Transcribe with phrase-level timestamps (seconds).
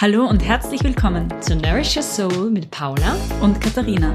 [0.00, 4.14] Hallo und herzlich willkommen zu Nourish Your Soul mit Paula und Katharina.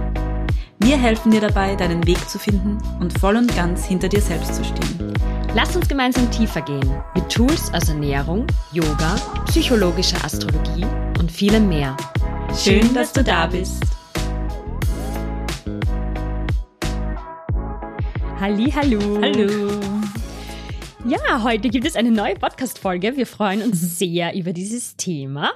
[0.80, 4.56] Wir helfen dir dabei, deinen Weg zu finden und voll und ganz hinter dir selbst
[4.56, 5.14] zu stehen.
[5.54, 9.16] Lass uns gemeinsam tiefer gehen mit Tools aus Ernährung, Yoga,
[9.48, 10.86] psychologischer Astrologie
[11.20, 11.98] und vielem mehr.
[12.58, 13.84] Schön, dass du da bist.
[18.40, 19.20] Halli, hallo.
[19.22, 20.03] Hallo.
[21.06, 23.18] Ja, heute gibt es eine neue Podcast-Folge.
[23.18, 25.52] Wir freuen uns sehr über dieses Thema.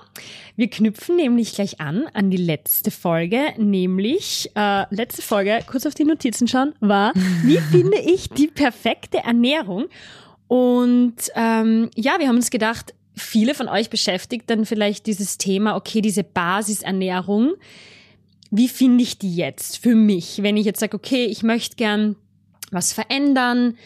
[0.57, 5.93] Wir knüpfen nämlich gleich an an die letzte Folge, nämlich äh, letzte Folge, kurz auf
[5.93, 9.86] die Notizen schauen, war, wie finde ich die perfekte Ernährung?
[10.50, 15.77] Und ähm, ja, wir haben uns gedacht, viele von euch beschäftigt dann vielleicht dieses Thema,
[15.77, 17.54] okay, diese Basisernährung,
[18.52, 20.43] wie finde ich die jetzt für mich?
[20.43, 22.18] Wenn ich jetzt sage, okay, ich möchte gern
[22.69, 23.77] was verändern,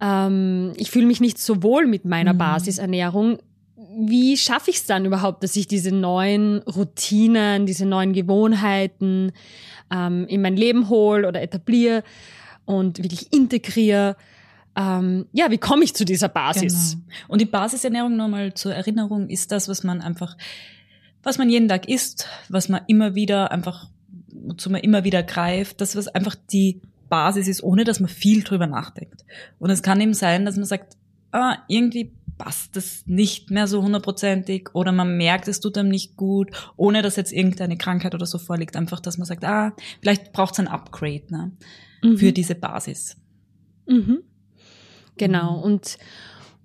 [0.00, 2.38] ähm, ich fühle mich nicht so wohl mit meiner mhm.
[2.38, 3.38] Basisernährung.
[3.98, 9.32] Wie schaffe ich es dann überhaupt, dass ich diese neuen Routinen, diese neuen Gewohnheiten
[9.90, 12.02] ähm, in mein Leben hole oder etabliere
[12.66, 14.16] und wirklich integriere?
[14.76, 16.92] Ähm, ja, wie komme ich zu dieser Basis?
[16.92, 17.04] Genau.
[17.28, 20.36] Und die Basisernährung nochmal zur Erinnerung ist das, was man einfach,
[21.22, 23.88] was man jeden Tag isst, was man immer wieder einfach,
[24.28, 28.42] wozu man immer wieder greift, das was einfach die Basis ist, ohne dass man viel
[28.42, 29.24] drüber nachdenkt.
[29.58, 30.96] Und es kann eben sein, dass man sagt,
[31.32, 36.16] ah, irgendwie passt das nicht mehr so hundertprozentig oder man merkt, es tut einem nicht
[36.16, 38.76] gut, ohne dass jetzt irgendeine Krankheit oder so vorliegt.
[38.76, 41.52] Einfach, dass man sagt, ah, vielleicht braucht es ein Upgrade ne,
[42.02, 42.18] mhm.
[42.18, 43.16] für diese Basis.
[43.86, 44.22] Mhm.
[45.16, 45.58] Genau.
[45.60, 45.98] Und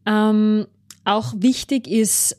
[0.05, 0.67] ähm,
[1.05, 2.37] auch wichtig ist,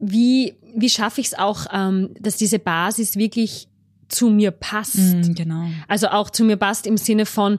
[0.00, 3.68] wie, wie schaffe ich es auch, ähm, dass diese Basis wirklich
[4.08, 4.96] zu mir passt.
[4.96, 5.66] Mm, genau.
[5.86, 7.58] Also auch zu mir passt im Sinne von,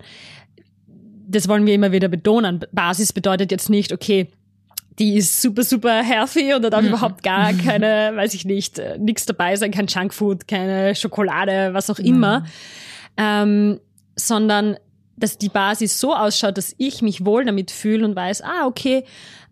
[1.27, 2.65] das wollen wir immer wieder betonen.
[2.71, 4.29] Basis bedeutet jetzt nicht, okay,
[4.97, 6.89] die ist super, super healthy und da darf mhm.
[6.89, 11.89] überhaupt gar keine, weiß ich nicht, äh, nichts dabei sein, kein Junkfood, keine Schokolade, was
[11.89, 12.41] auch immer.
[12.41, 12.45] Mhm.
[13.17, 13.79] Ähm,
[14.15, 14.77] sondern
[15.17, 19.03] dass die Basis so ausschaut, dass ich mich wohl damit fühle und weiß, ah, okay,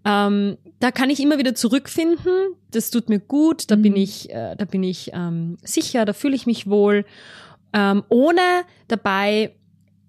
[0.05, 2.53] ähm, da kann ich immer wieder zurückfinden.
[2.71, 3.71] Das tut mir gut.
[3.71, 3.81] Da mhm.
[3.81, 6.05] bin ich, äh, da bin ich ähm, sicher.
[6.05, 7.05] Da fühle ich mich wohl,
[7.73, 8.41] ähm, ohne
[8.87, 9.53] dabei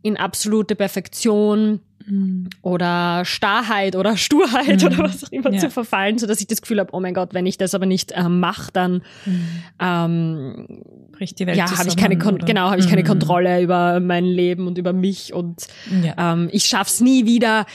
[0.03, 2.49] in absolute Perfektion mhm.
[2.63, 4.87] oder Starrheit oder Sturheit mhm.
[4.87, 5.59] oder was auch immer ja.
[5.59, 7.87] zu verfallen, so dass ich das Gefühl habe, oh mein Gott, wenn ich das aber
[7.87, 9.49] nicht ähm, mache, dann mhm.
[9.81, 12.47] ähm, bricht die Welt ja, habe ich keine Kon oder?
[12.47, 13.09] genau habe ich keine mhm.
[13.09, 15.67] Kontrolle über mein Leben und über mich und
[16.03, 16.33] ja.
[16.33, 17.67] ähm, ich schaff's nie wieder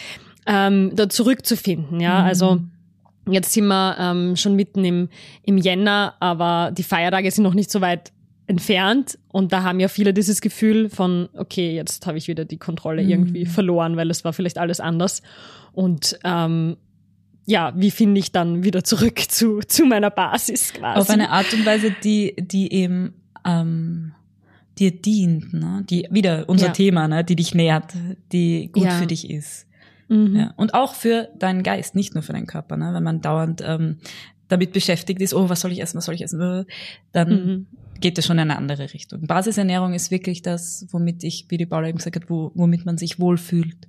[0.46, 2.00] ähm, da zurückzufinden.
[2.00, 2.60] Ja, also
[3.30, 5.10] jetzt sind wir ähm, schon mitten im,
[5.44, 8.12] im Jänner, aber die Feiertage sind noch nicht so weit
[8.48, 12.58] entfernt und da haben ja viele dieses Gefühl von, okay, jetzt habe ich wieder die
[12.58, 13.10] Kontrolle mhm.
[13.10, 15.22] irgendwie verloren, weil es war vielleicht alles anders.
[15.72, 16.78] Und ähm,
[17.46, 21.00] ja, wie finde ich dann wieder zurück zu, zu meiner Basis quasi?
[21.00, 23.14] Auf eine Art und Weise, die, die eben
[23.46, 24.14] ähm,
[24.78, 25.86] dir dient, ne?
[25.90, 26.74] die wieder unser ja.
[26.74, 27.24] Thema, ne?
[27.24, 27.94] die dich nährt,
[28.32, 28.92] die gut ja.
[28.92, 29.68] für dich ist.
[30.14, 30.36] Mhm.
[30.36, 30.54] Ja.
[30.56, 32.78] Und auch für deinen Geist, nicht nur für deinen Körper.
[32.78, 32.94] Ne?
[32.94, 33.98] Wenn man dauernd ähm,
[34.48, 36.66] damit beschäftigt ist, oh, was soll ich essen, was soll ich essen,
[37.12, 37.68] dann mhm.
[38.00, 39.26] geht es schon in eine andere Richtung.
[39.26, 42.98] Basisernährung ist wirklich das, womit ich, wie die Paula eben gesagt hat, wo, womit man
[42.98, 43.88] sich wohlfühlt,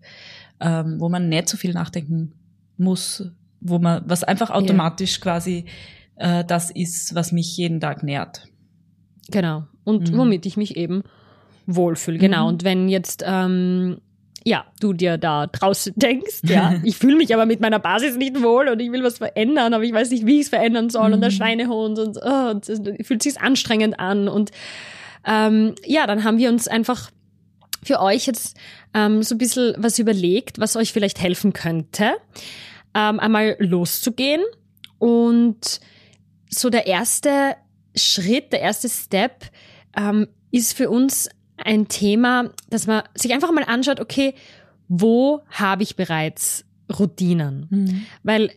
[0.60, 2.32] ähm, wo man nicht so viel nachdenken
[2.78, 3.30] muss,
[3.60, 5.22] wo man, was einfach automatisch ja.
[5.22, 5.66] quasi
[6.16, 8.46] äh, das ist, was mich jeden Tag nährt.
[9.30, 9.64] Genau.
[9.84, 10.18] Und mhm.
[10.18, 11.02] womit ich mich eben
[11.66, 12.18] wohlfühle.
[12.18, 12.44] Genau.
[12.44, 12.48] Mhm.
[12.48, 13.98] Und wenn jetzt ähm,
[14.44, 18.43] ja, du dir da draußen denkst, ja, ich fühle mich aber mit meiner Basis nicht
[18.43, 21.09] wohl und ich will was verändern, aber ich weiß nicht, wie ich es verändern soll
[21.09, 21.15] mhm.
[21.15, 21.34] und der mhm.
[21.34, 24.50] Schweinehund und, oh, und es fühlt sich anstrengend an und
[25.27, 27.10] ähm, ja, dann haben wir uns einfach
[27.82, 28.56] für euch jetzt
[28.93, 32.12] ähm, so ein bisschen was überlegt, was euch vielleicht helfen könnte,
[32.94, 34.43] ähm, einmal loszugehen
[34.99, 35.81] und
[36.49, 37.56] so der erste
[37.97, 39.47] Schritt, der erste Step
[39.97, 41.28] ähm, ist für uns
[41.64, 44.34] ein Thema, dass man sich einfach mal anschaut, okay,
[44.88, 46.64] wo habe ich bereits
[46.98, 47.66] Routinen?
[47.70, 48.06] Mhm.
[48.22, 48.50] Weil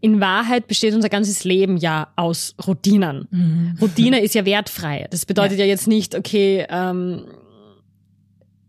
[0.00, 3.28] in Wahrheit besteht unser ganzes Leben ja aus Routinen.
[3.30, 3.78] Mhm.
[3.80, 5.06] Routine ist ja wertfrei.
[5.10, 7.26] Das bedeutet ja, ja jetzt nicht, okay, ähm,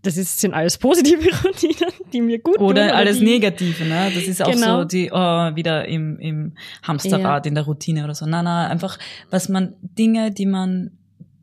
[0.01, 2.89] das ist, sind alles positive Routinen, die mir gut oder tun.
[2.89, 4.11] Oder alles negative, ne?
[4.13, 4.79] Das ist auch genau.
[4.79, 6.53] so die, oh, wieder im, im
[6.83, 7.49] Hamsterrad, ja.
[7.49, 8.25] in der Routine oder so.
[8.25, 8.97] Nein, nein, einfach,
[9.29, 10.91] was man, Dinge, die man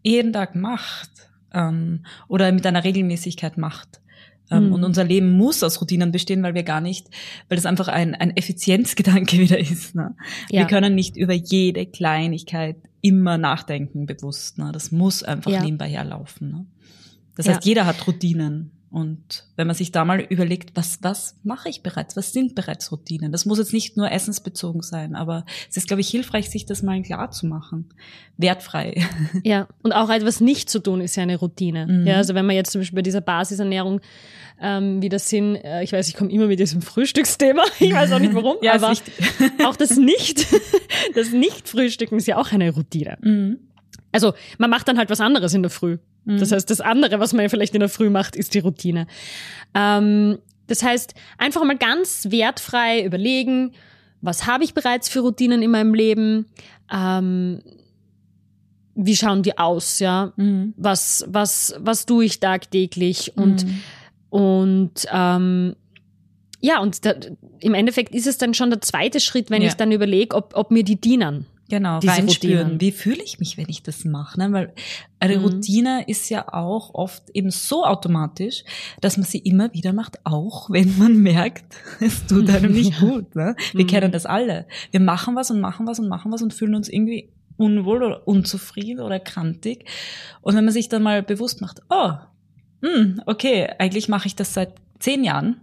[0.03, 1.11] jeden Tag macht,
[1.55, 4.01] ähm, oder mit einer Regelmäßigkeit macht.
[4.51, 4.73] Ähm, mhm.
[4.75, 7.09] Und unser Leben muss aus Routinen bestehen, weil wir gar nicht,
[7.49, 9.95] weil das einfach ein, ein Effizienzgedanke wieder ist.
[9.95, 10.15] Ne?
[10.51, 10.61] Ja.
[10.61, 14.59] Wir können nicht über jede Kleinigkeit immer nachdenken bewusst.
[14.59, 14.71] Ne?
[14.73, 15.63] Das muss einfach ja.
[15.63, 16.51] nebenbei herlaufen.
[16.51, 16.67] Ne?
[17.37, 21.69] Das heißt, jeder hat Routinen Und wenn man sich da mal überlegt, was, was mache
[21.69, 22.17] ich bereits?
[22.17, 23.33] Was sind bereits Routinen?
[23.33, 26.85] Das muss jetzt nicht nur essensbezogen sein, aber es ist, glaube ich, hilfreich, sich das
[26.85, 27.89] mal klar zu machen.
[28.37, 29.05] Wertfrei.
[29.43, 31.89] Ja, und auch etwas nicht zu tun ist ja eine Routine.
[31.89, 32.07] Mhm.
[32.07, 34.01] Ja, also wenn man jetzt zum Beispiel bei dieser Basisernährung
[34.61, 38.13] ähm, wie das sind, äh, ich weiß, ich komme immer mit diesem Frühstücksthema, ich weiß
[38.13, 38.95] auch nicht warum, ja, aber
[39.65, 40.47] auch das Nicht,
[41.17, 43.19] das Nicht-Frühstücken ist ja auch eine Routine.
[43.21, 43.59] Mhm.
[44.13, 45.99] Also man macht dann halt was anderes in der Früh.
[46.25, 46.39] Mhm.
[46.39, 49.07] Das heißt, das andere, was man vielleicht in der Früh macht, ist die Routine.
[49.75, 53.73] Ähm, das heißt, einfach mal ganz wertfrei überlegen,
[54.21, 56.47] was habe ich bereits für Routinen in meinem Leben?
[56.91, 57.61] Ähm,
[58.95, 60.33] wie schauen die aus, ja?
[60.37, 60.73] Mhm.
[60.77, 63.37] Was, was, was tue ich tagtäglich?
[63.37, 63.81] Und, mhm.
[64.31, 65.77] und ähm,
[66.61, 67.15] ja, und da,
[67.61, 69.69] im Endeffekt ist es dann schon der zweite Schritt, wenn ja.
[69.69, 71.47] ich dann überlege, ob, ob mir die dienen.
[71.71, 72.59] Genau, diese reinspüren.
[72.59, 72.81] Routinen.
[72.81, 74.39] Wie fühle ich mich, wenn ich das mache?
[74.39, 74.53] Ne?
[74.53, 74.75] Weil
[75.19, 75.45] eine mhm.
[75.45, 78.65] Routine ist ja auch oft eben so automatisch,
[79.01, 81.65] dass man sie immer wieder macht, auch wenn man merkt,
[82.01, 83.09] es tut einem nicht ja.
[83.09, 83.35] gut.
[83.35, 83.57] Ne?
[83.73, 83.89] Wir mhm.
[83.89, 84.67] kennen das alle.
[84.91, 88.29] Wir machen was und machen was und machen was und fühlen uns irgendwie unwohl oder
[88.29, 89.87] unzufrieden oder krantig.
[90.43, 92.11] Und wenn man sich dann mal bewusst macht, oh,
[92.83, 95.61] mh, hm, okay, eigentlich mache ich das seit zehn Jahren,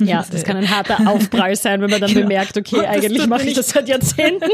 [0.00, 2.22] ja, das kann ein harter Aufprall sein, wenn man dann genau.
[2.22, 4.50] bemerkt, okay, eigentlich mache ich das seit Jahrzehnten.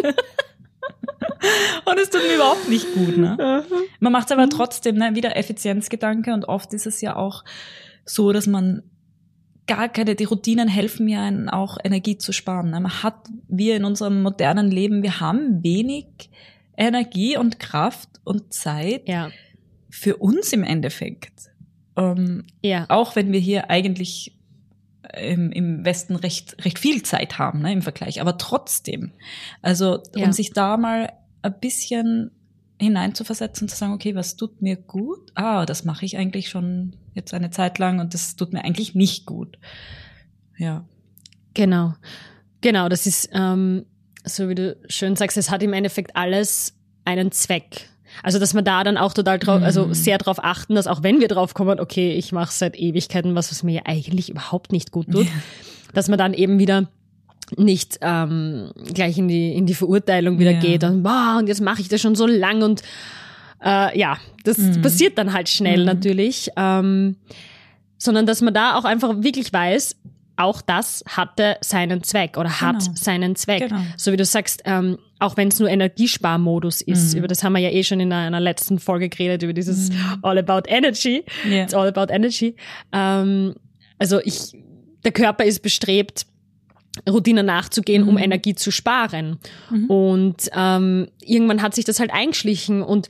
[1.84, 3.16] Und es tut mir überhaupt nicht gut.
[3.16, 3.64] Ne?
[4.00, 5.14] Man macht es aber trotzdem, ne?
[5.14, 7.44] wieder Effizienzgedanke und oft ist es ja auch
[8.04, 8.82] so, dass man
[9.66, 12.70] gar keine, die Routinen helfen ja einen auch Energie zu sparen.
[12.70, 12.80] Ne?
[12.80, 13.16] Man hat,
[13.48, 16.06] wir in unserem modernen Leben, wir haben wenig
[16.76, 19.30] Energie und Kraft und Zeit ja.
[19.90, 21.50] für uns im Endeffekt.
[21.96, 22.86] Ähm, ja.
[22.88, 24.36] Auch wenn wir hier eigentlich
[25.16, 28.20] im, im Westen recht, recht viel Zeit haben ne, im Vergleich.
[28.20, 29.12] Aber trotzdem,
[29.60, 30.24] also ja.
[30.24, 31.12] um sich da mal
[31.42, 32.30] ein bisschen
[32.80, 35.30] hineinzuversetzen und zu sagen, okay, was tut mir gut?
[35.34, 38.94] Ah, das mache ich eigentlich schon jetzt eine Zeit lang und das tut mir eigentlich
[38.94, 39.58] nicht gut.
[40.56, 40.84] Ja.
[41.54, 41.94] Genau.
[42.60, 43.86] Genau, das ist, ähm,
[44.24, 47.88] so wie du schön sagst, es hat im Endeffekt alles einen Zweck.
[48.22, 49.94] Also, dass wir da dann auch total drauf, also mhm.
[49.94, 53.50] sehr darauf achten, dass auch wenn wir drauf kommen, okay, ich mache seit Ewigkeiten was,
[53.50, 55.26] was mir ja eigentlich überhaupt nicht gut tut,
[55.94, 56.88] dass man dann eben wieder
[57.56, 60.60] nicht ähm, gleich in die in die Verurteilung wieder ja.
[60.60, 62.82] geht und wow und jetzt mache ich das schon so lang und
[63.62, 64.80] äh, ja das mhm.
[64.80, 65.86] passiert dann halt schnell mhm.
[65.86, 67.16] natürlich ähm,
[67.98, 69.96] sondern dass man da auch einfach wirklich weiß
[70.42, 72.92] auch das hatte seinen Zweck oder hat genau.
[72.94, 73.68] seinen Zweck.
[73.68, 73.80] Genau.
[73.96, 77.18] So wie du sagst, ähm, auch wenn es nur Energiesparmodus ist, mhm.
[77.18, 79.90] über das haben wir ja eh schon in einer, einer letzten Folge geredet, über dieses
[79.90, 80.18] mhm.
[80.22, 81.24] All About Energy.
[81.46, 81.64] Yeah.
[81.64, 82.56] It's all about energy.
[82.92, 83.54] Ähm,
[83.98, 84.52] also ich,
[85.04, 86.26] der Körper ist bestrebt,
[87.08, 88.08] Routinen nachzugehen, mhm.
[88.08, 89.38] um Energie zu sparen.
[89.70, 89.86] Mhm.
[89.86, 93.08] Und ähm, irgendwann hat sich das halt eingeschlichen und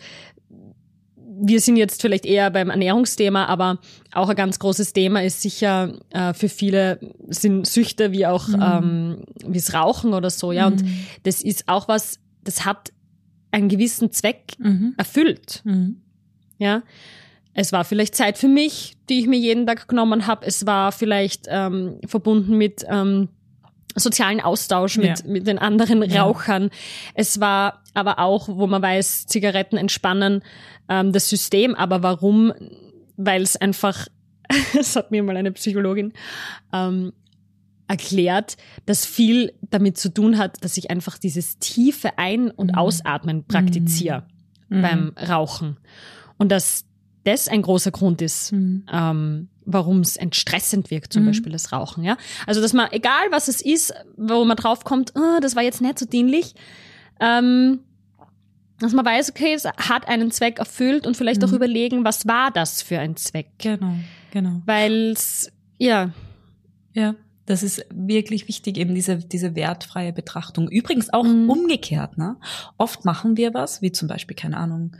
[1.44, 3.78] wir sind jetzt vielleicht eher beim Ernährungsthema, aber
[4.12, 8.62] auch ein ganz großes Thema ist sicher äh, für viele sind Süchte wie auch mhm.
[8.62, 10.70] ähm, wie es Rauchen oder so, ja.
[10.70, 10.76] Mhm.
[10.76, 10.84] Und
[11.24, 12.92] das ist auch was, das hat
[13.50, 14.94] einen gewissen Zweck mhm.
[14.96, 15.62] erfüllt.
[15.64, 16.00] Mhm.
[16.58, 16.82] Ja.
[17.54, 20.46] Es war vielleicht Zeit für mich, die ich mir jeden Tag genommen habe.
[20.46, 23.28] Es war vielleicht ähm, verbunden mit ähm,
[23.94, 25.26] sozialen Austausch mit, ja.
[25.26, 26.64] mit den anderen Rauchern.
[26.64, 26.70] Ja.
[27.14, 30.42] Es war aber auch, wo man weiß, Zigaretten entspannen
[30.88, 31.74] ähm, das System.
[31.74, 32.52] Aber warum?
[33.16, 34.06] Weil es einfach,
[34.74, 36.12] das hat mir mal eine Psychologin
[36.72, 37.12] ähm,
[37.88, 38.56] erklärt,
[38.86, 42.78] dass viel damit zu tun hat, dass ich einfach dieses tiefe Ein- und mhm.
[42.78, 44.24] Ausatmen praktiziere
[44.68, 44.82] mhm.
[44.82, 45.76] beim Rauchen.
[46.38, 46.86] Und dass
[47.24, 48.84] das ein großer Grund ist, mhm.
[48.90, 51.28] ähm, warum es entstressend wirkt, zum mhm.
[51.28, 52.04] Beispiel das Rauchen.
[52.04, 52.16] Ja,
[52.46, 55.98] also dass man, egal was es ist, wo man draufkommt, oh, das war jetzt nicht
[55.98, 56.54] so dienlich,
[57.20, 57.80] ähm,
[58.78, 61.48] dass man weiß, okay, es hat einen Zweck erfüllt und vielleicht mhm.
[61.48, 63.48] auch überlegen, was war das für ein Zweck?
[63.58, 63.94] Genau,
[64.32, 64.62] genau.
[64.66, 66.10] Weil es, ja.
[66.92, 67.14] Ja,
[67.46, 70.68] das ist wirklich wichtig, eben diese, diese wertfreie Betrachtung.
[70.68, 71.48] Übrigens auch mhm.
[71.48, 72.36] umgekehrt, ne?
[72.76, 74.96] Oft machen wir was, wie zum Beispiel, keine Ahnung,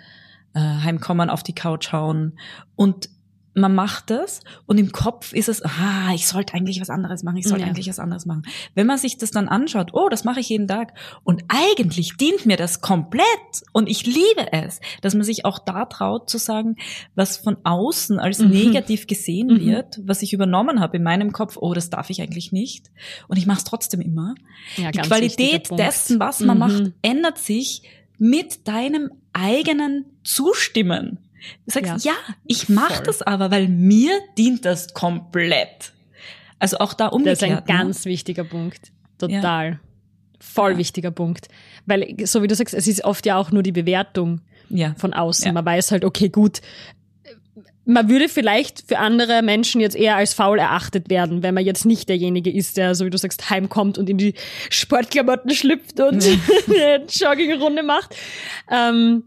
[0.54, 2.38] äh, heimkommen, auf die Couch hauen
[2.76, 3.08] und
[3.54, 7.36] man macht das und im Kopf ist es, ah, ich sollte eigentlich was anderes machen,
[7.36, 7.68] ich sollte ja.
[7.68, 8.44] eigentlich was anderes machen.
[8.74, 10.94] Wenn man sich das dann anschaut, oh, das mache ich jeden Tag
[11.24, 13.26] und eigentlich dient mir das komplett
[13.72, 16.76] und ich liebe es, dass man sich auch da traut zu sagen,
[17.14, 18.50] was von außen als mhm.
[18.50, 19.66] negativ gesehen mhm.
[19.66, 22.90] wird, was ich übernommen habe in meinem Kopf, oh, das darf ich eigentlich nicht
[23.28, 24.34] und ich mache es trotzdem immer.
[24.76, 26.60] Ja, Die Qualität dessen, was man mhm.
[26.60, 27.82] macht, ändert sich
[28.18, 31.18] mit deinem eigenen Zustimmen.
[31.66, 35.92] Du sagst, ja, ja ich mache das aber, weil mir dient das komplett.
[36.58, 37.42] Also auch da umgekehrt.
[37.42, 38.12] Das ist ein ganz ne?
[38.12, 38.92] wichtiger Punkt.
[39.18, 39.70] Total.
[39.70, 39.80] Ja.
[40.38, 40.78] Voll ja.
[40.78, 41.48] wichtiger Punkt.
[41.86, 44.40] Weil, so wie du sagst, es ist oft ja auch nur die Bewertung
[44.96, 45.52] von außen.
[45.52, 46.60] Man weiß halt, okay, gut,
[47.84, 51.84] man würde vielleicht für andere Menschen jetzt eher als faul erachtet werden, wenn man jetzt
[51.84, 54.34] nicht derjenige ist, der, so wie du sagst, heimkommt und in die
[54.70, 56.24] Sportklamotten schlüpft und
[56.68, 58.14] eine Joggingrunde macht.
[58.70, 59.24] Ähm,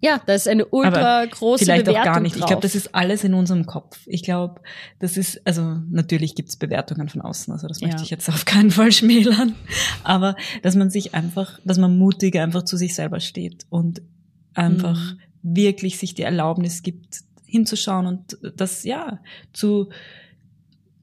[0.00, 2.34] ja, da ist eine ultra große vielleicht Bewertung auch gar nicht.
[2.34, 2.42] Drauf.
[2.42, 3.98] Ich glaube, das ist alles in unserem Kopf.
[4.06, 4.60] Ich glaube,
[5.00, 8.02] das ist, also natürlich gibt's Bewertungen von außen, also das möchte ja.
[8.02, 9.54] ich jetzt auf keinen Fall schmälern.
[10.04, 14.02] Aber dass man sich einfach, dass man mutig einfach zu sich selber steht und
[14.54, 15.18] einfach mhm.
[15.42, 19.18] wirklich sich die Erlaubnis gibt, hinzuschauen und das ja
[19.52, 19.88] zu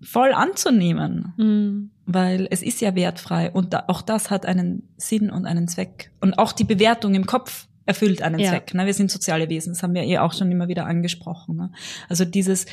[0.02, 1.34] voll anzunehmen.
[1.36, 1.92] Mhm.
[2.06, 6.12] Weil es ist ja wertfrei und da, auch das hat einen Sinn und einen Zweck.
[6.22, 8.50] Und auch die Bewertung im Kopf erfüllt einen ja.
[8.50, 8.74] Zweck.
[8.74, 8.86] Ne?
[8.86, 11.56] Wir sind soziale Wesen, das haben wir eh auch schon immer wieder angesprochen.
[11.56, 11.72] Ne?
[12.10, 12.65] Also dieses,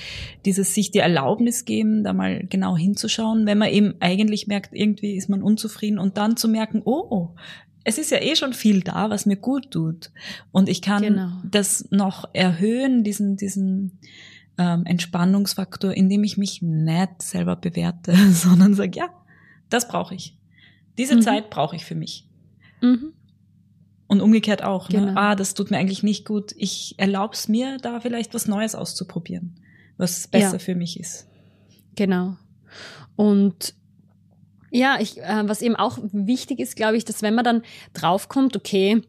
[0.44, 5.16] dieses sich die Erlaubnis geben, da mal genau hinzuschauen, wenn man eben eigentlich merkt, irgendwie
[5.16, 7.30] ist man unzufrieden und dann zu merken, oh,
[7.84, 10.12] es ist ja eh schon viel da, was mir gut tut.
[10.50, 11.32] Und ich kann genau.
[11.44, 13.98] das noch erhöhen, diesen, diesen
[14.56, 19.08] ähm, Entspannungsfaktor, indem ich mich nicht selber bewerte, sondern sage, ja,
[19.68, 20.38] das brauche ich.
[20.98, 21.22] Diese mhm.
[21.22, 22.28] Zeit brauche ich für mich.
[22.80, 23.12] Mhm.
[24.12, 24.90] Und umgekehrt auch.
[24.90, 24.98] Ne?
[24.98, 25.12] Genau.
[25.12, 25.16] Ne?
[25.16, 26.52] Ah, das tut mir eigentlich nicht gut.
[26.56, 29.58] Ich erlaube es mir, da vielleicht was Neues auszuprobieren,
[29.96, 30.58] was besser ja.
[30.58, 31.26] für mich ist.
[31.96, 32.36] Genau.
[33.16, 33.74] Und
[34.70, 37.62] ja, ich, äh, was eben auch wichtig ist, glaube ich, dass wenn man dann
[37.94, 39.00] draufkommt, okay,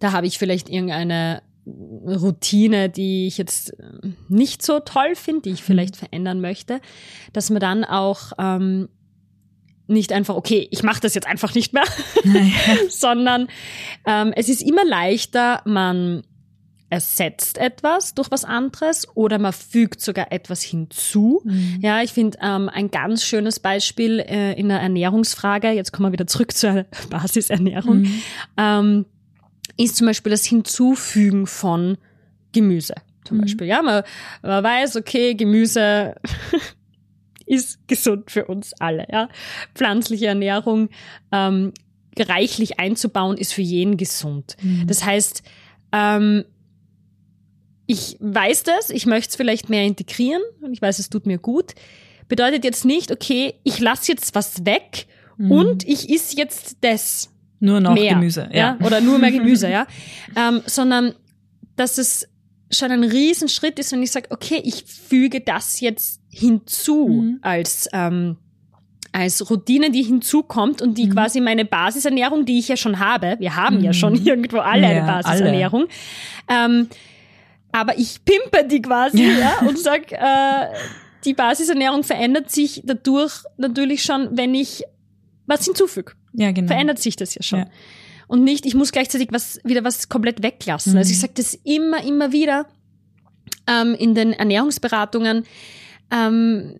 [0.00, 5.50] da habe ich vielleicht irgendeine Routine, die ich jetzt äh, nicht so toll finde, die
[5.52, 5.98] ich vielleicht mhm.
[6.00, 6.82] verändern möchte,
[7.32, 8.90] dass man dann auch ähm,
[9.90, 11.84] nicht einfach, okay, ich mache das jetzt einfach nicht mehr,
[12.88, 13.48] sondern
[14.06, 16.22] ähm, es ist immer leichter, man
[16.90, 21.40] ersetzt etwas durch was anderes oder man fügt sogar etwas hinzu.
[21.44, 21.78] Mhm.
[21.80, 26.12] Ja, ich finde ähm, ein ganz schönes Beispiel äh, in der Ernährungsfrage, jetzt kommen wir
[26.12, 28.22] wieder zurück zur Basisernährung, mhm.
[28.56, 29.06] ähm,
[29.76, 31.96] ist zum Beispiel das Hinzufügen von
[32.52, 32.94] Gemüse.
[33.24, 33.42] Zum mhm.
[33.42, 34.02] Beispiel, ja, man,
[34.42, 36.16] man weiß, okay, Gemüse
[37.50, 39.06] ist gesund für uns alle.
[39.10, 39.28] Ja?
[39.74, 40.88] Pflanzliche Ernährung
[41.32, 41.72] ähm,
[42.18, 44.56] reichlich einzubauen ist für jeden gesund.
[44.62, 44.86] Mhm.
[44.86, 45.42] Das heißt,
[45.92, 46.44] ähm,
[47.86, 51.38] ich weiß das, ich möchte es vielleicht mehr integrieren und ich weiß, es tut mir
[51.38, 51.74] gut.
[52.28, 55.50] Bedeutet jetzt nicht, okay, ich lasse jetzt was weg mhm.
[55.50, 57.30] und ich isse jetzt das.
[57.58, 58.78] Nur noch mehr, Gemüse, ja.
[58.80, 58.86] ja.
[58.86, 59.86] Oder nur mehr Gemüse, ja.
[60.36, 61.14] Ähm, sondern,
[61.74, 62.28] dass es
[62.70, 67.38] schon ein Riesenschritt ist, wenn ich sage, okay, ich füge das jetzt hinzu mhm.
[67.42, 68.36] als ähm,
[69.12, 71.14] als Routine, die hinzukommt und die mhm.
[71.14, 73.84] quasi meine Basisernährung, die ich ja schon habe, wir haben mhm.
[73.84, 74.26] ja schon mhm.
[74.26, 75.86] irgendwo alle ja, eine Basisernährung,
[76.48, 76.88] ähm,
[77.72, 79.38] aber ich pimpe die quasi ja.
[79.60, 80.68] ja und sag, äh,
[81.24, 84.84] die Basisernährung verändert sich dadurch natürlich schon, wenn ich
[85.46, 86.12] was hinzufüge.
[86.32, 86.68] Ja, genau.
[86.68, 87.58] Verändert sich das ja schon.
[87.60, 87.66] Ja
[88.30, 90.92] und nicht, ich muss gleichzeitig was wieder was komplett weglassen.
[90.92, 90.98] Mhm.
[90.98, 91.20] Also ich mhm.
[91.20, 92.66] sage das immer, immer wieder
[93.66, 95.42] ähm, in den Ernährungsberatungen,
[96.10, 96.78] ähm,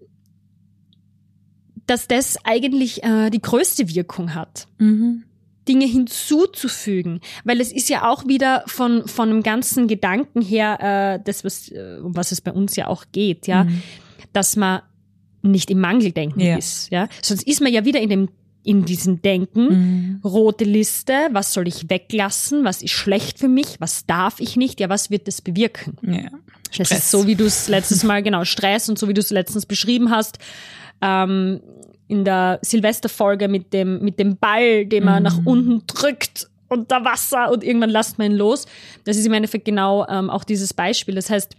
[1.86, 4.68] dass das eigentlich äh, die größte Wirkung hat.
[4.78, 5.24] Mhm.
[5.68, 11.24] Dinge hinzuzufügen, weil es ist ja auch wieder von von dem ganzen Gedanken her, äh,
[11.24, 13.82] das was äh, um was es bei uns ja auch geht, ja, mhm.
[14.32, 14.82] dass man
[15.42, 16.56] nicht im Mangeldenken ja.
[16.56, 18.28] ist, ja, sonst ist man ja wieder in dem
[18.62, 19.68] in diesem Denken.
[19.68, 20.20] Mhm.
[20.24, 24.80] Rote Liste, was soll ich weglassen, was ist schlecht für mich, was darf ich nicht,
[24.80, 25.96] ja, was wird das bewirken?
[26.02, 26.30] Ja.
[26.70, 26.88] Stress.
[26.88, 29.30] Das ist so, wie du es letztes Mal, genau, Stress und so wie du es
[29.30, 30.38] letztens beschrieben hast.
[31.00, 31.60] Ähm,
[32.06, 35.28] in der Silvesterfolge mit dem, mit dem Ball, den man mhm.
[35.28, 38.66] nach unten drückt unter Wasser und irgendwann lasst man ihn los.
[39.04, 41.14] Das ist im Endeffekt genau ähm, auch dieses Beispiel.
[41.14, 41.56] Das heißt,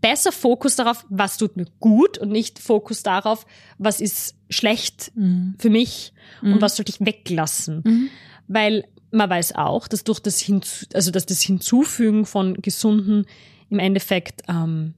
[0.00, 3.46] besser Fokus darauf, was tut mir gut und nicht Fokus darauf,
[3.78, 5.54] was ist schlecht mhm.
[5.58, 6.12] für mich
[6.42, 6.54] mhm.
[6.54, 7.82] und was sollte ich weglassen.
[7.84, 8.10] Mhm.
[8.48, 13.26] Weil man weiß auch, dass durch das Hinzu also dass das Hinzufügen von gesunden
[13.70, 14.94] im Endeffekt ähm,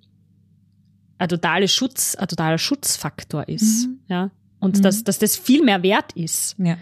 [1.19, 4.01] ein totaler Schutz, ein totaler Schutzfaktor ist, mhm.
[4.09, 4.83] ja, und mhm.
[4.83, 6.57] dass, dass das viel mehr wert ist.
[6.59, 6.77] Ja.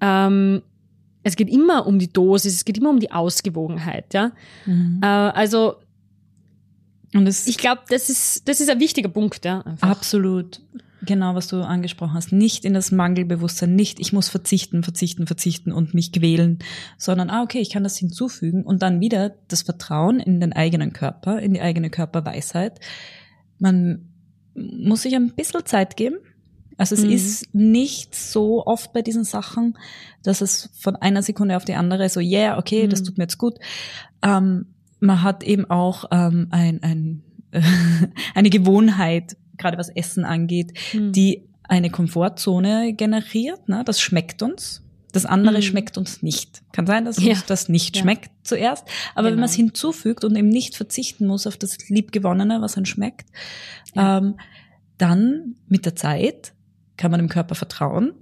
[0.00, 0.62] Ähm,
[1.22, 4.32] es geht immer um die Dosis, es geht immer um die Ausgewogenheit, ja.
[4.66, 5.00] Mhm.
[5.02, 5.76] Äh, also
[7.14, 9.60] und ich glaube, das ist, das ist ein wichtiger Punkt, ja.
[9.62, 9.88] Einfach.
[9.88, 10.60] Absolut.
[11.02, 12.32] Genau, was du angesprochen hast.
[12.32, 16.58] Nicht in das Mangelbewusstsein, nicht ich muss verzichten, verzichten, verzichten und mich quälen,
[16.96, 20.92] sondern, ah, okay, ich kann das hinzufügen und dann wieder das Vertrauen in den eigenen
[20.92, 22.80] Körper, in die eigene Körperweisheit.
[23.58, 24.08] Man
[24.54, 26.16] muss sich ein bisschen Zeit geben.
[26.78, 27.10] Also es mhm.
[27.10, 29.78] ist nicht so oft bei diesen Sachen,
[30.22, 32.90] dass es von einer Sekunde auf die andere so, yeah, okay, mhm.
[32.90, 33.58] das tut mir jetzt gut.
[34.22, 34.66] Ähm,
[35.00, 37.22] man hat eben auch ähm, ein, ein,
[38.34, 41.12] eine Gewohnheit, gerade was Essen angeht, mhm.
[41.12, 43.68] die eine Komfortzone generiert.
[43.68, 43.82] Ne?
[43.84, 44.82] Das schmeckt uns.
[45.12, 45.62] Das andere mhm.
[45.62, 46.62] schmeckt uns nicht.
[46.72, 47.30] Kann sein, dass ja.
[47.30, 48.02] uns das nicht ja.
[48.02, 49.32] schmeckt zuerst, aber genau.
[49.32, 53.26] wenn man es hinzufügt und eben nicht verzichten muss auf das Liebgewonnene, was einem schmeckt,
[53.94, 54.18] ja.
[54.18, 54.38] ähm,
[54.98, 56.52] dann mit der Zeit
[56.96, 58.12] kann man dem Körper vertrauen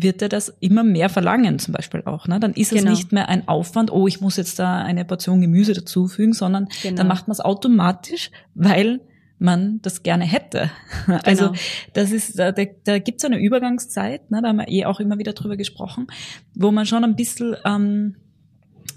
[0.00, 2.28] wird er das immer mehr verlangen, zum Beispiel auch.
[2.28, 2.38] Ne?
[2.38, 2.92] Dann ist genau.
[2.92, 6.68] es nicht mehr ein Aufwand, oh, ich muss jetzt da eine Portion Gemüse dazufügen, sondern
[6.82, 6.98] genau.
[6.98, 9.00] dann macht man es automatisch, weil
[9.38, 10.70] man das gerne hätte.
[11.06, 11.20] Genau.
[11.24, 11.52] Also
[11.94, 15.18] das ist, da, da gibt es eine Übergangszeit, ne, da haben wir eh auch immer
[15.18, 16.06] wieder drüber gesprochen,
[16.54, 18.16] wo man schon ein bisschen ähm,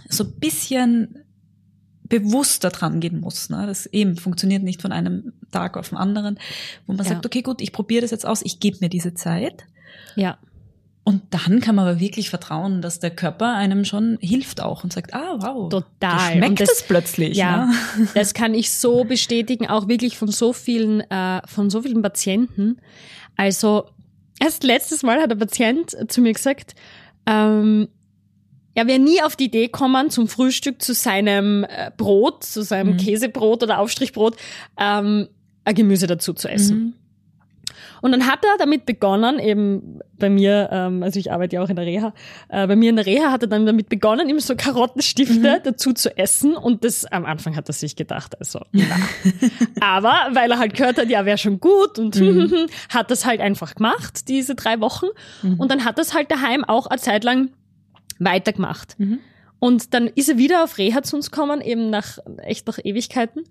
[0.09, 1.23] so ein bisschen
[2.03, 3.49] bewusster dran gehen muss.
[3.49, 3.65] Ne?
[3.65, 6.37] Das eben funktioniert nicht von einem Tag auf den anderen,
[6.85, 7.13] wo man ja.
[7.13, 9.63] sagt, okay, gut, ich probiere das jetzt aus, ich gebe mir diese Zeit.
[10.15, 10.37] Ja.
[11.03, 14.93] Und dann kann man aber wirklich vertrauen, dass der Körper einem schon hilft auch und
[14.93, 16.33] sagt, ah, wow, total.
[16.33, 17.35] Schmeckt das, es plötzlich.
[17.35, 18.07] Ja, ne?
[18.13, 22.77] das kann ich so bestätigen, auch wirklich von so vielen, äh, von so vielen Patienten.
[23.35, 23.85] Also
[24.39, 26.75] erst letztes Mal hat der Patient zu mir gesagt,
[27.25, 27.87] ähm,
[28.73, 32.93] er wäre nie auf die Idee kommen, zum Frühstück zu seinem äh, Brot, zu seinem
[32.93, 32.97] mhm.
[32.97, 34.37] Käsebrot oder Aufstrichbrot,
[34.77, 35.27] ähm,
[35.65, 36.77] ein Gemüse dazu zu essen.
[36.77, 36.93] Mhm.
[38.01, 41.69] Und dann hat er damit begonnen, eben bei mir, ähm, also ich arbeite ja auch
[41.69, 42.13] in der Reha,
[42.49, 45.63] äh, bei mir in der Reha hat er dann damit begonnen, ihm so Karottenstifte mhm.
[45.63, 46.55] dazu zu essen.
[46.55, 48.95] Und das am Anfang hat er sich gedacht, also na.
[49.81, 52.67] Aber weil er halt gehört hat, ja, wäre schon gut und mhm.
[52.89, 55.07] hat das halt einfach gemacht, diese drei Wochen.
[55.43, 55.59] Mhm.
[55.59, 57.51] Und dann hat das halt daheim auch eine Zeit lang
[58.17, 58.99] weitergemacht.
[58.99, 59.19] Mhm.
[59.59, 63.43] Und dann ist er wieder auf Reha zu uns gekommen, eben nach echt nach Ewigkeiten.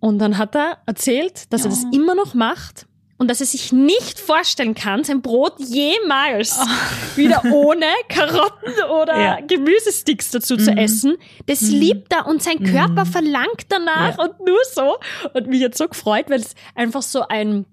[0.00, 1.66] Und dann hat er erzählt, dass ja.
[1.66, 6.58] er das immer noch macht und dass er sich nicht vorstellen kann, sein Brot jemals
[6.60, 6.66] oh.
[7.16, 9.40] wieder ohne Karotten oder ja.
[9.40, 10.60] Gemüsesticks dazu mhm.
[10.60, 11.16] zu essen.
[11.46, 11.78] Das mhm.
[11.78, 13.10] liebt er und sein Körper mhm.
[13.10, 14.24] verlangt danach ja.
[14.24, 14.96] und nur so.
[15.32, 17.66] Und mich hat so gefreut, weil es einfach so ein,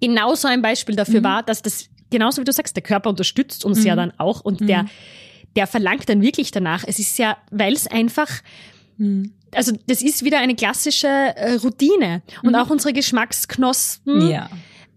[0.00, 1.24] genau so ein Beispiel dafür mhm.
[1.24, 3.98] war, dass das, genauso wie du sagst, der Körper unterstützt uns ja mhm.
[3.98, 4.88] dann auch und der, mhm.
[5.56, 6.84] der verlangt dann wirklich danach.
[6.86, 8.28] Es ist ja, weil es einfach,
[9.54, 12.22] also das ist wieder eine klassische äh, Routine.
[12.42, 12.54] Und mhm.
[12.56, 14.48] auch unsere Geschmacksknospen ja.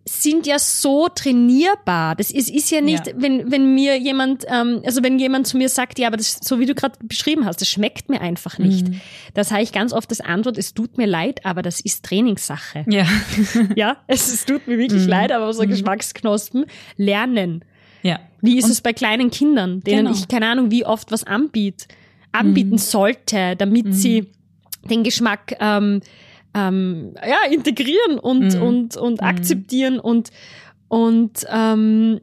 [0.06, 2.16] sind ja so trainierbar.
[2.16, 3.14] Das ist, ist ja nicht, ja.
[3.18, 6.60] wenn, wenn mir jemand, ähm, also wenn jemand zu mir sagt, ja, aber das, so
[6.60, 8.88] wie du gerade beschrieben hast, das schmeckt mir einfach nicht.
[8.88, 9.02] Mhm.
[9.34, 12.86] Da sage ich ganz oft das Antwort, es tut mir leid, aber das ist Trainingssache.
[12.88, 13.06] Ja.
[13.76, 15.10] ja, es, es tut mir wirklich mhm.
[15.10, 15.72] leid, aber unsere mhm.
[15.72, 16.66] Geschmacksknospen
[16.96, 17.66] lernen.
[18.04, 18.20] Ja.
[18.42, 20.16] Wie ist Und, es bei kleinen Kindern, denen genau.
[20.16, 21.88] ich keine Ahnung, wie oft was anbiete,
[22.32, 22.78] anbieten mhm.
[22.78, 24.28] sollte, damit sie mhm
[24.90, 26.02] den Geschmack ähm,
[26.54, 28.62] ähm, ja, integrieren und, mhm.
[28.62, 29.28] und, und mhm.
[29.28, 30.32] akzeptieren und,
[30.88, 32.20] und ähm,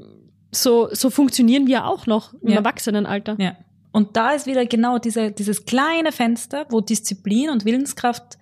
[0.51, 2.57] so, so funktionieren wir auch noch im ja.
[2.57, 3.37] Erwachsenenalter.
[3.39, 3.57] Ja.
[3.93, 8.39] Und da ist wieder genau diese, dieses kleine Fenster, wo Disziplin und Willenskraft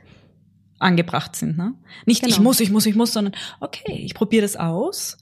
[0.79, 1.59] angebracht sind.
[1.59, 1.75] Ne?
[2.07, 2.33] Nicht genau.
[2.33, 5.19] ich muss, ich muss, ich muss, sondern okay, ich probiere das aus.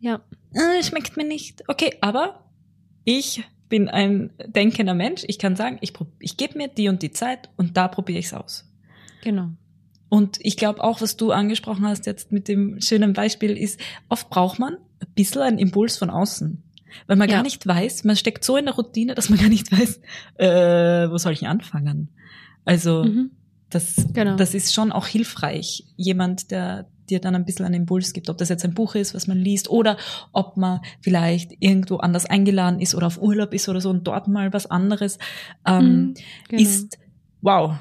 [0.00, 0.20] Ja.
[0.52, 1.62] Äh, schmeckt mir nicht.
[1.68, 2.44] Okay, aber
[3.04, 5.22] ich bin ein denkender Mensch.
[5.26, 8.26] Ich kann sagen, ich, ich gebe mir die und die Zeit und da probiere ich
[8.26, 8.70] es aus.
[9.22, 9.50] Genau.
[10.10, 14.28] Und ich glaube auch, was du angesprochen hast jetzt mit dem schönen Beispiel, ist, oft
[14.28, 16.62] braucht man ein bisschen einen Impuls von außen.
[17.06, 17.36] Weil man ja.
[17.36, 20.00] gar nicht weiß, man steckt so in der Routine, dass man gar nicht weiß,
[20.38, 22.08] äh, wo soll ich anfangen.
[22.64, 23.30] Also mhm.
[23.70, 24.36] das, genau.
[24.36, 25.84] das ist schon auch hilfreich.
[25.96, 29.14] Jemand, der dir dann ein bisschen einen Impuls gibt, ob das jetzt ein Buch ist,
[29.14, 29.96] was man liest, oder
[30.32, 34.28] ob man vielleicht irgendwo anders eingeladen ist oder auf Urlaub ist oder so und dort
[34.28, 35.18] mal was anderes
[35.66, 36.14] ähm, mhm,
[36.48, 36.62] genau.
[36.62, 36.98] ist,
[37.42, 37.74] wow.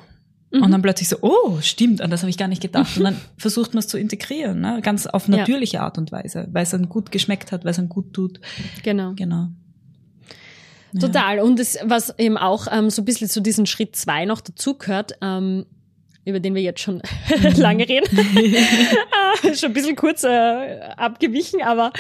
[0.51, 0.63] Mhm.
[0.63, 2.97] Und dann plötzlich so, oh, stimmt, an das habe ich gar nicht gedacht.
[2.97, 4.79] Und dann versucht man es zu integrieren, ne?
[4.81, 5.83] ganz auf natürliche ja.
[5.83, 8.39] Art und Weise, weil es dann gut geschmeckt hat, weil es dann gut tut.
[8.83, 9.13] Genau.
[9.15, 9.49] Genau.
[10.93, 11.01] Ja.
[11.01, 11.39] Total.
[11.39, 14.75] Und das, was eben auch ähm, so ein bisschen zu diesem Schritt zwei noch dazu
[14.75, 15.65] gehört, ähm,
[16.29, 17.01] über den wir jetzt schon
[17.57, 18.07] lange reden.
[19.11, 21.91] Ah, schon ein bisschen kurz äh, abgewichen, aber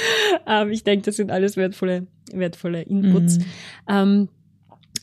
[0.47, 3.37] ähm, ich denke, das sind alles wertvolle, wertvolle Inputs.
[3.37, 3.45] Mhm.
[3.87, 4.29] Ähm,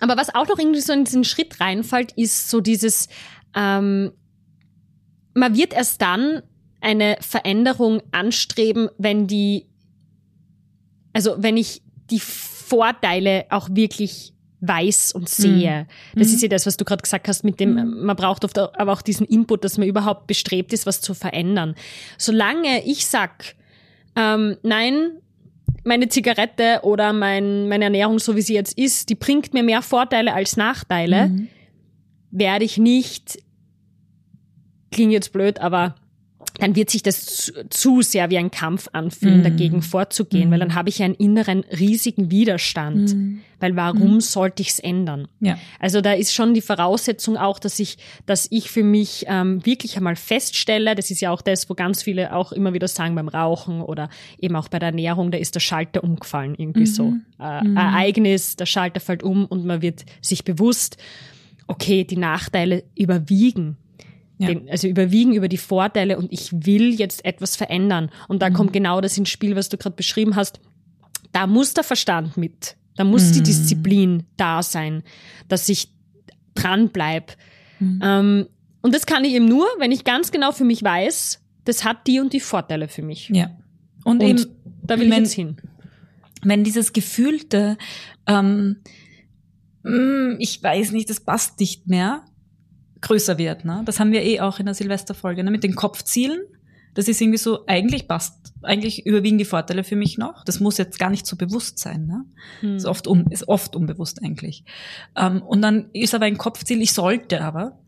[0.00, 3.08] aber was auch noch irgendwie so in diesen Schritt reinfällt, ist so dieses,
[3.54, 4.12] ähm,
[5.34, 6.42] man wird erst dann
[6.80, 9.66] eine Veränderung anstreben, wenn die,
[11.12, 14.35] also wenn ich die Vorteile auch wirklich
[14.66, 15.86] weiß und sehe.
[16.14, 16.18] Mhm.
[16.18, 18.04] Das ist ja das, was du gerade gesagt hast, mit dem, mhm.
[18.04, 21.74] man braucht oft aber auch diesen Input, dass man überhaupt bestrebt ist, was zu verändern.
[22.18, 23.54] Solange ich sag,
[24.16, 25.12] ähm, nein,
[25.84, 29.82] meine Zigarette oder mein, meine Ernährung, so wie sie jetzt ist, die bringt mir mehr
[29.82, 31.48] Vorteile als Nachteile, mhm.
[32.30, 33.38] werde ich nicht,
[34.90, 35.94] klingt jetzt blöd, aber
[36.58, 39.44] dann wird sich das zu, zu sehr wie ein Kampf anfühlen, mm.
[39.44, 40.52] dagegen vorzugehen, mm.
[40.52, 43.14] weil dann habe ich einen inneren riesigen Widerstand.
[43.14, 43.38] Mm.
[43.58, 45.28] Weil warum sollte ich es ändern?
[45.40, 45.58] Ja.
[45.80, 49.96] Also da ist schon die Voraussetzung auch, dass ich, dass ich für mich ähm, wirklich
[49.96, 53.28] einmal feststelle, das ist ja auch das, wo ganz viele auch immer wieder sagen beim
[53.28, 57.14] Rauchen oder eben auch bei der Ernährung, da ist der Schalter umgefallen, irgendwie so.
[57.38, 57.78] Äh, -hmm.
[57.78, 60.98] Ereignis, der Schalter fällt um und man wird sich bewusst,
[61.66, 63.78] okay, die Nachteile überwiegen
[64.38, 64.48] ja.
[64.48, 68.10] Den, also überwiegen über die Vorteile und ich will jetzt etwas verändern.
[68.28, 68.54] Und da mhm.
[68.54, 70.60] kommt genau das ins Spiel, was du gerade beschrieben hast.
[71.32, 72.76] Da muss der Verstand mit.
[72.96, 73.32] Da muss mhm.
[73.34, 75.02] die Disziplin da sein,
[75.48, 75.90] dass ich
[76.54, 77.36] dran bleib.
[77.78, 78.00] Mhm.
[78.02, 78.46] Ähm,
[78.82, 82.06] und das kann ich eben nur, wenn ich ganz genau für mich weiß, das hat
[82.06, 83.28] die und die Vorteile für mich.
[83.30, 83.50] Ja.
[84.04, 84.46] Und, und eben,
[84.82, 85.56] da will wenn, ich jetzt hin.
[86.42, 87.76] Wenn dieses gefühlte,
[88.26, 88.76] ähm,
[89.82, 92.22] mm, ich weiß nicht, das passt nicht mehr,
[93.06, 93.64] größer wird.
[93.64, 93.82] Ne?
[93.84, 95.50] Das haben wir eh auch in der Silvesterfolge ne?
[95.50, 96.40] mit den Kopfzielen.
[96.94, 100.44] Das ist irgendwie so, eigentlich passt, eigentlich überwiegen die Vorteile für mich noch.
[100.44, 102.06] Das muss jetzt gar nicht so bewusst sein.
[102.06, 102.24] Ne?
[102.60, 102.76] Hm.
[102.76, 104.64] Ist, oft un, ist oft unbewusst eigentlich.
[105.14, 107.78] Ähm, und dann ist aber ein Kopfziel, ich sollte aber.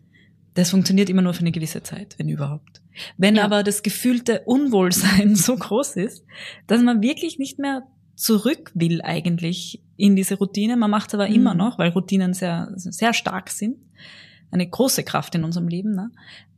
[0.55, 2.83] Das funktioniert immer nur für eine gewisse Zeit, wenn überhaupt.
[3.17, 3.45] Wenn ja.
[3.45, 6.25] aber das gefühlte Unwohlsein so groß ist,
[6.67, 10.77] dass man wirklich nicht mehr zurück will eigentlich in diese Routine.
[10.77, 11.35] Man macht es aber mhm.
[11.35, 13.79] immer noch, weil Routinen sehr, sehr stark sind
[14.51, 16.11] eine große Kraft in unserem Leben, ne?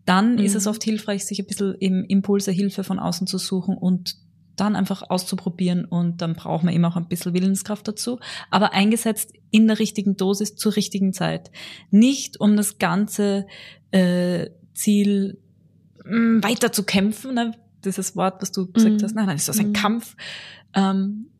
[0.05, 0.41] dann mhm.
[0.41, 4.17] ist es oft hilfreich, sich ein bisschen im Impulse, Hilfe von außen zu suchen und
[4.57, 9.33] dann einfach auszuprobieren und dann braucht man eben auch ein bisschen Willenskraft dazu, aber eingesetzt
[9.51, 11.51] in der richtigen Dosis zur richtigen Zeit.
[11.91, 13.47] Nicht um das ganze
[13.91, 15.39] äh, Ziel
[16.05, 17.53] mh, mm, weiter zu kämpfen, ne?
[17.85, 19.05] dieses Wort, was du gesagt mhm.
[19.05, 19.75] hast, nein, nein, ist das ein mhm.
[19.75, 20.17] Kampf,
[20.75, 21.31] ähm,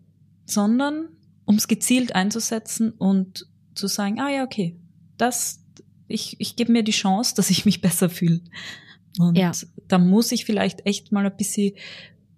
[0.47, 1.09] sondern
[1.45, 4.79] um es gezielt einzusetzen und zu sagen, ah ja, okay,
[5.17, 5.63] das,
[6.11, 8.41] ich, ich gebe mir die Chance, dass ich mich besser fühle.
[9.19, 9.53] Und ja.
[9.89, 11.73] da muss ich vielleicht echt mal ein bisschen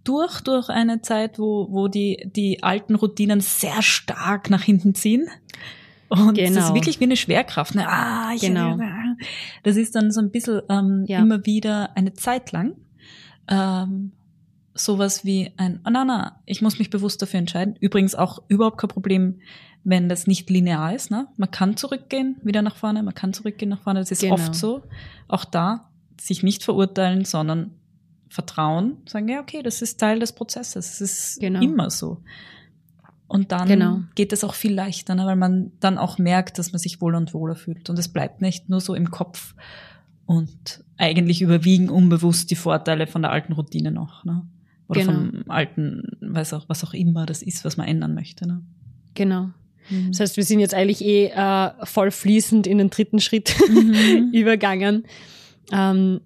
[0.04, 5.28] durch, durch eine Zeit, wo, wo die, die alten Routinen sehr stark nach hinten ziehen.
[6.08, 6.54] Und genau.
[6.54, 7.74] das ist wirklich wie eine Schwerkraft.
[7.74, 7.88] Ne?
[7.88, 8.78] Ah, ich, genau.
[9.62, 11.20] Das ist dann so ein bisschen ähm, ja.
[11.20, 12.76] immer wieder eine Zeit lang
[13.48, 14.12] ähm,
[14.74, 17.76] sowas wie ein, oh, na, na, ich muss mich bewusst dafür entscheiden.
[17.80, 19.40] Übrigens auch überhaupt kein Problem,
[19.84, 21.10] wenn das nicht linear ist.
[21.10, 21.28] Ne?
[21.36, 24.00] Man kann zurückgehen, wieder nach vorne, man kann zurückgehen nach vorne.
[24.00, 24.34] Das ist genau.
[24.34, 24.82] oft so.
[25.28, 27.72] Auch da sich nicht verurteilen, sondern
[28.28, 31.00] vertrauen, sagen, ja, okay, das ist Teil des Prozesses.
[31.00, 31.60] Es ist genau.
[31.60, 32.22] immer so.
[33.26, 34.00] Und dann genau.
[34.14, 35.26] geht es auch viel leichter, ne?
[35.26, 37.90] weil man dann auch merkt, dass man sich wohl und wohler fühlt.
[37.90, 39.54] Und es bleibt nicht nur so im Kopf.
[40.26, 44.24] Und eigentlich überwiegen unbewusst die Vorteile von der alten Routine noch.
[44.24, 44.46] Ne?
[44.88, 45.12] Oder genau.
[45.12, 48.46] vom alten, weiß auch, was auch immer das ist, was man ändern möchte.
[48.46, 48.62] Ne?
[49.14, 49.50] Genau.
[49.90, 50.08] Mhm.
[50.08, 54.30] Das heißt, wir sind jetzt eigentlich eh äh, voll fließend in den dritten Schritt mhm.
[54.32, 55.04] übergangen.
[55.72, 56.20] Ähm,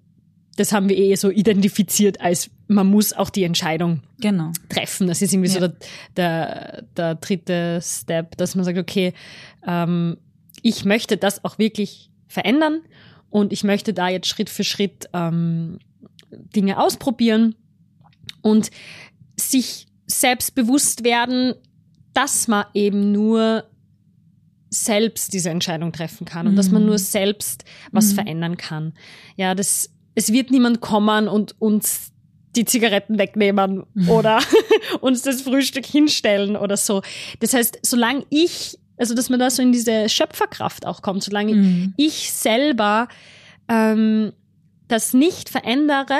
[0.55, 4.51] das haben wir eh so identifiziert als man muss auch die Entscheidung genau.
[4.69, 5.07] treffen.
[5.07, 5.53] Das ist irgendwie ja.
[5.53, 5.77] so der,
[6.17, 9.13] der, der, dritte Step, dass man sagt, okay,
[9.65, 10.17] ähm,
[10.63, 12.81] ich möchte das auch wirklich verändern
[13.29, 15.79] und ich möchte da jetzt Schritt für Schritt ähm,
[16.31, 17.55] Dinge ausprobieren
[18.47, 18.71] und
[19.37, 21.53] sich selbst bewusst werden,
[22.13, 23.65] dass man eben nur
[24.69, 26.57] selbst diese Entscheidung treffen kann und mhm.
[26.57, 26.99] dass man nur mhm.
[26.99, 28.15] selbst was mhm.
[28.15, 28.93] verändern kann.
[29.35, 32.11] Ja, das, es wird niemand kommen und uns
[32.55, 34.09] die Zigaretten wegnehmen mhm.
[34.09, 34.39] oder
[35.01, 37.01] uns das Frühstück hinstellen oder so.
[37.39, 41.53] Das heißt, solange ich, also dass man da so in diese Schöpferkraft auch kommt, solange
[41.53, 41.93] mhm.
[41.97, 43.09] ich selber
[43.67, 44.33] ähm,
[44.87, 46.19] das nicht verändere,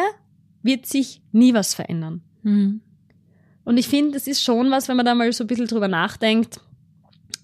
[0.63, 2.22] wird sich nie was verändern.
[2.43, 2.82] Mhm.
[3.63, 5.88] Und ich finde, das ist schon was, wenn man da mal so ein bisschen drüber
[5.88, 6.62] nachdenkt,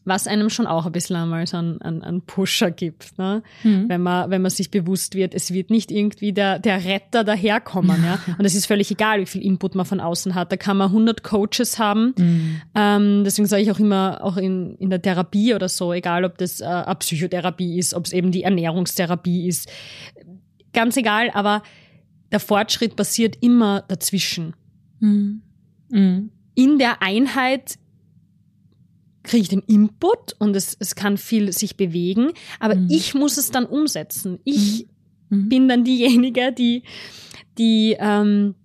[0.05, 3.41] was einem schon auch ein bisschen einmal so einen, einen, Pusher gibt, ne?
[3.63, 3.87] Mhm.
[3.87, 8.03] wenn, man, wenn man sich bewusst wird, es wird nicht irgendwie der, der Retter daherkommen.
[8.03, 8.19] ja?
[8.37, 10.51] Und es ist völlig egal, wie viel Input man von außen hat.
[10.51, 12.13] Da kann man 100 Coaches haben.
[12.17, 12.61] Mhm.
[12.75, 16.37] Ähm, deswegen sage ich auch immer, auch in, in der Therapie oder so, egal ob
[16.37, 19.69] das äh, eine Psychotherapie ist, ob es eben die Ernährungstherapie ist,
[20.73, 21.63] ganz egal, aber
[22.33, 24.55] der Fortschritt passiert immer dazwischen.
[24.99, 25.43] Mhm.
[25.89, 26.31] Mhm.
[26.55, 27.77] In der Einheit
[29.21, 32.89] kriege ich den Input und es, es kann viel sich bewegen, aber mhm.
[32.89, 34.39] ich muss es dann umsetzen.
[34.43, 34.87] Ich
[35.29, 35.37] mhm.
[35.37, 35.49] mhm.
[35.49, 36.83] bin dann diejenige, die,
[37.59, 38.55] die ähm,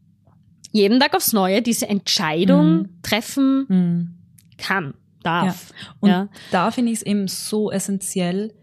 [0.72, 3.02] jeden Tag aufs Neue diese Entscheidung mhm.
[3.02, 4.18] treffen
[4.56, 5.70] kann, darf.
[5.70, 5.94] Ja.
[6.00, 6.28] Und ja.
[6.50, 8.54] da finde ich es eben so essentiell,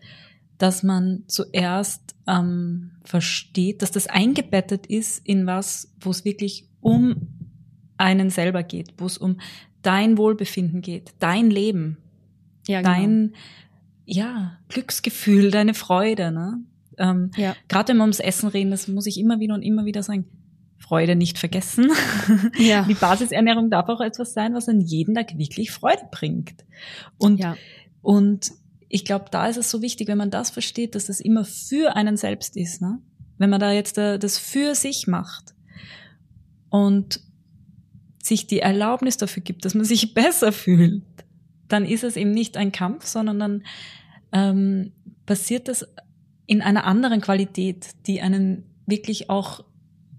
[0.58, 7.28] dass man zuerst ähm, versteht, dass das eingebettet ist in was, wo es wirklich um
[7.98, 9.40] einen selber geht, wo es um
[9.82, 11.98] dein Wohlbefinden geht, dein Leben,
[12.68, 12.94] ja, genau.
[12.94, 13.34] dein
[14.06, 16.32] ja, Glücksgefühl, deine Freude.
[16.32, 16.60] Ne?
[16.98, 17.56] Ähm, ja.
[17.68, 20.26] Gerade wenn wir ums Essen reden, das muss ich immer wieder und immer wieder sagen.
[20.78, 21.92] Freude nicht vergessen.
[22.58, 22.84] Ja.
[22.84, 26.66] Die Basisernährung darf auch etwas sein, was an jeden Tag wirklich Freude bringt.
[27.18, 27.56] Und, ja.
[28.02, 28.52] und
[28.96, 31.98] ich glaube, da ist es so wichtig, wenn man das versteht, dass das immer für
[31.98, 32.82] einen selbst ist.
[32.82, 33.00] Ne?
[33.38, 35.54] Wenn man da jetzt äh, das für sich macht
[36.70, 37.20] und
[38.24, 41.04] sich die Erlaubnis dafür gibt, dass man sich besser fühlt,
[41.68, 43.64] dann ist es eben nicht ein Kampf, sondern dann
[44.32, 44.94] ähm,
[45.26, 45.86] passiert das
[46.46, 49.66] in einer anderen Qualität, die einen wirklich auch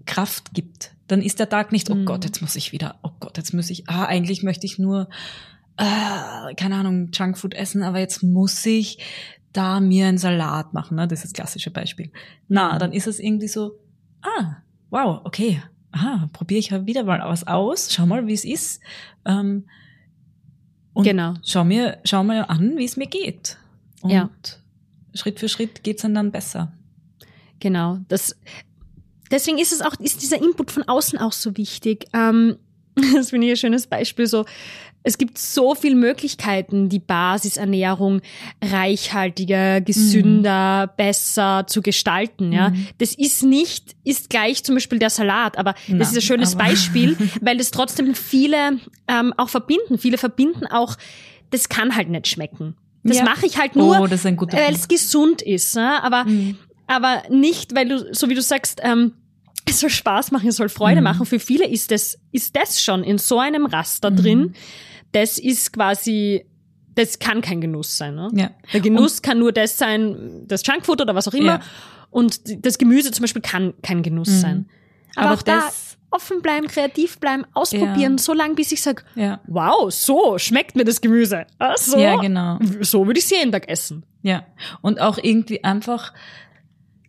[0.05, 0.91] Kraft gibt.
[1.07, 2.05] Dann ist der Tag nicht, oh mhm.
[2.05, 5.09] Gott, jetzt muss ich wieder, oh Gott, jetzt muss ich, ah, eigentlich möchte ich nur,
[5.77, 8.99] äh, keine Ahnung, Junkfood essen, aber jetzt muss ich
[9.53, 11.07] da mir einen Salat machen, ne?
[11.07, 12.11] das ist das klassische Beispiel.
[12.47, 12.79] Na, mhm.
[12.79, 13.79] dann ist es irgendwie so,
[14.21, 14.57] ah,
[14.89, 15.61] wow, okay,
[15.91, 18.81] ah, probiere ich wieder mal was aus, schau mal, wie es ist.
[19.25, 19.65] Ähm,
[20.93, 21.35] und genau.
[21.45, 23.57] schau mir, schau mir an, wie es mir geht.
[24.01, 24.29] Und ja.
[25.13, 26.71] Schritt für Schritt geht's dann dann besser.
[27.59, 27.99] Genau.
[28.07, 28.35] Das,
[29.31, 32.07] deswegen ist es auch, ist dieser Input von außen auch so wichtig.
[32.13, 32.57] Ähm,
[33.15, 34.27] das finde ich ein schönes Beispiel.
[34.27, 34.45] So,
[35.03, 38.21] es gibt so viele Möglichkeiten, die Basisernährung
[38.61, 40.91] reichhaltiger, gesünder, mhm.
[40.97, 42.51] besser zu gestalten.
[42.51, 42.87] Ja, mhm.
[42.97, 46.55] das ist nicht, ist gleich zum Beispiel der Salat, aber Na, das ist ein schönes
[46.55, 49.97] Beispiel, weil es trotzdem viele ähm, auch verbinden.
[49.97, 50.97] Viele verbinden auch,
[51.51, 52.75] das kann halt nicht schmecken.
[53.03, 53.23] Das ja.
[53.23, 55.75] mache ich halt nur, oh, weil es gesund ist.
[55.75, 56.03] Ne?
[56.03, 56.57] Aber mhm
[56.87, 59.13] aber nicht, weil du, so wie du sagst, ähm,
[59.67, 61.03] es soll Spaß machen, es soll Freude mhm.
[61.03, 61.25] machen.
[61.25, 64.15] Für viele ist das, ist das schon in so einem Raster mhm.
[64.15, 64.53] drin.
[65.11, 66.45] Das ist quasi,
[66.95, 68.15] das kann kein Genuss sein.
[68.15, 68.29] Ne?
[68.33, 68.51] Ja.
[68.73, 71.45] Der Genuss Und, kann nur das sein, das Junkfood oder was auch immer.
[71.45, 71.61] Ja.
[72.09, 74.39] Und das Gemüse zum Beispiel kann kein Genuss mhm.
[74.39, 74.69] sein.
[75.15, 78.17] Aber, Aber auch das offen bleiben, kreativ bleiben, ausprobieren, ja.
[78.17, 79.41] so lange, bis ich sage, ja.
[79.47, 81.45] wow, so schmeckt mir das Gemüse.
[81.75, 82.59] So, ja, genau.
[82.81, 84.05] So würde ich es jeden Tag essen.
[84.21, 84.45] Ja.
[84.81, 86.13] Und auch irgendwie einfach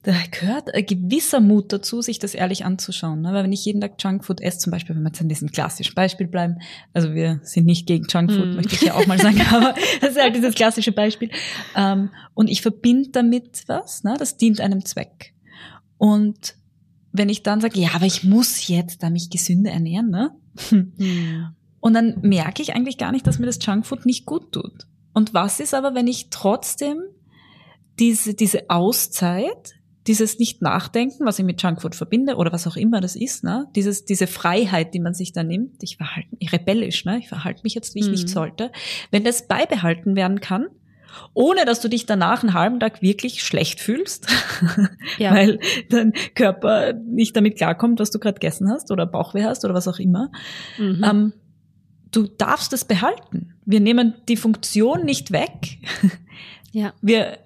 [0.02, 3.20] da gehört ein gewisser Mut dazu, sich das ehrlich anzuschauen.
[3.20, 3.32] Ne?
[3.32, 5.94] Weil wenn ich jeden Tag Junkfood esse, zum Beispiel, wenn wir jetzt an diesem klassischen
[5.94, 6.58] Beispiel bleiben,
[6.92, 8.54] also wir sind nicht gegen Junkfood, mm.
[8.54, 11.30] möchte ich ja auch mal sagen, aber das ist halt dieses klassische Beispiel.
[11.76, 14.14] Ähm, und ich verbinde damit was, ne?
[14.18, 15.34] das dient einem Zweck.
[15.96, 16.54] Und
[17.10, 20.30] wenn ich dann sage, ja, aber ich muss jetzt da mich gesünder ernähren, ne?
[20.70, 21.46] Mm.
[21.80, 24.86] Und dann merke ich eigentlich gar nicht, dass mir das Junkfood nicht gut tut.
[25.12, 27.00] Und was ist aber, wenn ich trotzdem
[27.98, 29.77] diese, diese Auszeit
[30.08, 33.68] dieses Nicht-Nachdenken, was ich mit Junkfood verbinde oder was auch immer das ist, ne?
[33.76, 37.18] Dieses, diese Freiheit, die man sich da nimmt, ich verhalte mich rebellisch, ne?
[37.18, 38.12] Ich verhalte mich jetzt, wie ich mhm.
[38.12, 38.72] nicht sollte.
[39.10, 40.66] Wenn das beibehalten werden kann,
[41.34, 44.28] ohne dass du dich danach einen halben Tag wirklich schlecht fühlst,
[45.18, 45.32] ja.
[45.32, 49.74] weil dein Körper nicht damit klarkommt, was du gerade gegessen hast oder Bauchweh hast oder
[49.74, 50.30] was auch immer.
[50.78, 51.04] Mhm.
[51.04, 51.32] Ähm,
[52.10, 53.54] du darfst es behalten.
[53.66, 55.78] Wir nehmen die Funktion nicht weg.
[56.72, 56.92] Ja.
[57.00, 57.38] Wir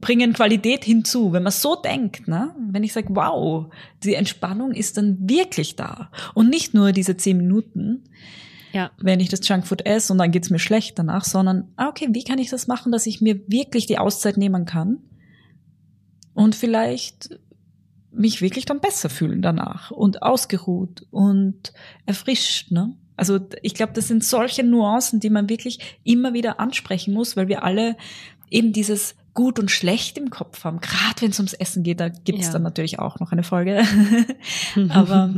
[0.00, 1.32] bringen Qualität hinzu.
[1.32, 2.54] Wenn man so denkt, ne?
[2.70, 3.66] wenn ich sage, wow,
[4.02, 8.04] die Entspannung ist dann wirklich da und nicht nur diese zehn Minuten,
[8.72, 8.90] ja.
[8.98, 12.24] wenn ich das Junkfood esse und dann geht's mir schlecht danach, sondern, ah, okay, wie
[12.24, 14.98] kann ich das machen, dass ich mir wirklich die Auszeit nehmen kann
[16.34, 17.38] und vielleicht
[18.10, 21.72] mich wirklich dann besser fühlen danach und ausgeruht und
[22.06, 22.96] erfrischt, ne?
[23.16, 27.48] Also ich glaube, das sind solche Nuancen, die man wirklich immer wieder ansprechen muss, weil
[27.48, 27.96] wir alle
[28.48, 30.80] eben dieses gut und schlecht im Kopf haben.
[30.80, 32.54] Gerade wenn es ums Essen geht, da gibt es ja.
[32.54, 33.84] dann natürlich auch noch eine Folge.
[34.88, 35.32] Aber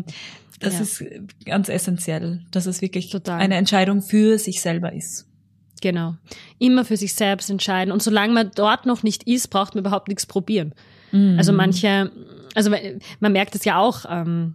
[0.58, 0.80] das ja.
[0.80, 1.04] ist
[1.44, 3.38] ganz essentiell, dass es wirklich Total.
[3.38, 5.26] eine Entscheidung für sich selber ist.
[5.82, 6.16] Genau.
[6.58, 7.92] Immer für sich selbst entscheiden.
[7.92, 10.74] Und solange man dort noch nicht ist, braucht man überhaupt nichts probieren.
[11.12, 11.34] Mhm.
[11.36, 12.10] Also manche,
[12.54, 12.70] also
[13.20, 14.54] man merkt es ja auch ähm,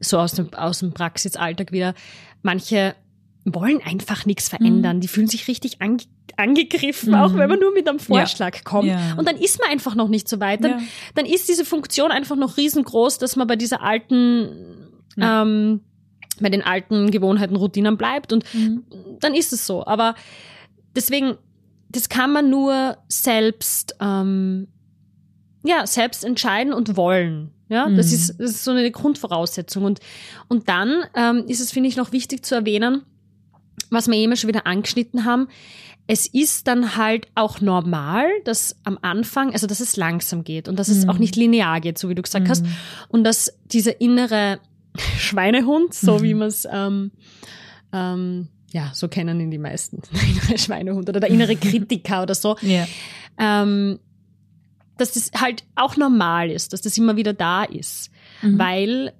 [0.00, 1.94] so aus dem, aus dem Praxisalltag wieder,
[2.42, 2.96] manche
[3.44, 4.96] wollen einfach nichts verändern.
[4.96, 5.00] Mhm.
[5.00, 6.04] Die fühlen sich richtig ange
[6.36, 7.16] angegriffen, mhm.
[7.16, 8.62] auch wenn man nur mit einem Vorschlag ja.
[8.62, 8.88] kommt.
[8.88, 9.14] Ja.
[9.18, 10.64] Und dann ist man einfach noch nicht so weit.
[10.64, 10.86] Dann, ja.
[11.14, 15.80] dann ist diese Funktion einfach noch riesengroß, dass man bei dieser alten, ähm,
[16.40, 18.32] bei den alten Gewohnheiten, Routinen bleibt.
[18.32, 18.84] Und mhm.
[19.20, 19.84] dann ist es so.
[19.84, 20.14] Aber
[20.96, 21.36] deswegen,
[21.90, 24.68] das kann man nur selbst, ähm,
[25.64, 27.50] ja, selbst entscheiden und wollen.
[27.68, 28.14] Ja, das, mhm.
[28.14, 29.84] ist, das ist so eine Grundvoraussetzung.
[29.84, 30.00] Und,
[30.48, 33.02] und dann ähm, ist es, finde ich, noch wichtig zu erwähnen,
[33.92, 35.48] was wir eben schon wieder angeschnitten haben,
[36.06, 40.78] es ist dann halt auch normal, dass am Anfang, also dass es langsam geht und
[40.78, 41.20] dass es auch mhm.
[41.20, 42.50] nicht linear geht, so wie du gesagt mhm.
[42.50, 42.66] hast.
[43.08, 44.58] Und dass dieser innere
[45.18, 46.22] Schweinehund, so mhm.
[46.22, 47.12] wie man es ähm,
[47.92, 52.34] ähm, ja, so kennen ihn die meisten, der innere Schweinehund oder der innere Kritiker oder
[52.34, 52.86] so, yeah.
[53.38, 53.98] ähm,
[54.98, 58.10] dass das halt auch normal ist, dass das immer wieder da ist.
[58.42, 58.58] Mhm.
[58.58, 59.12] Weil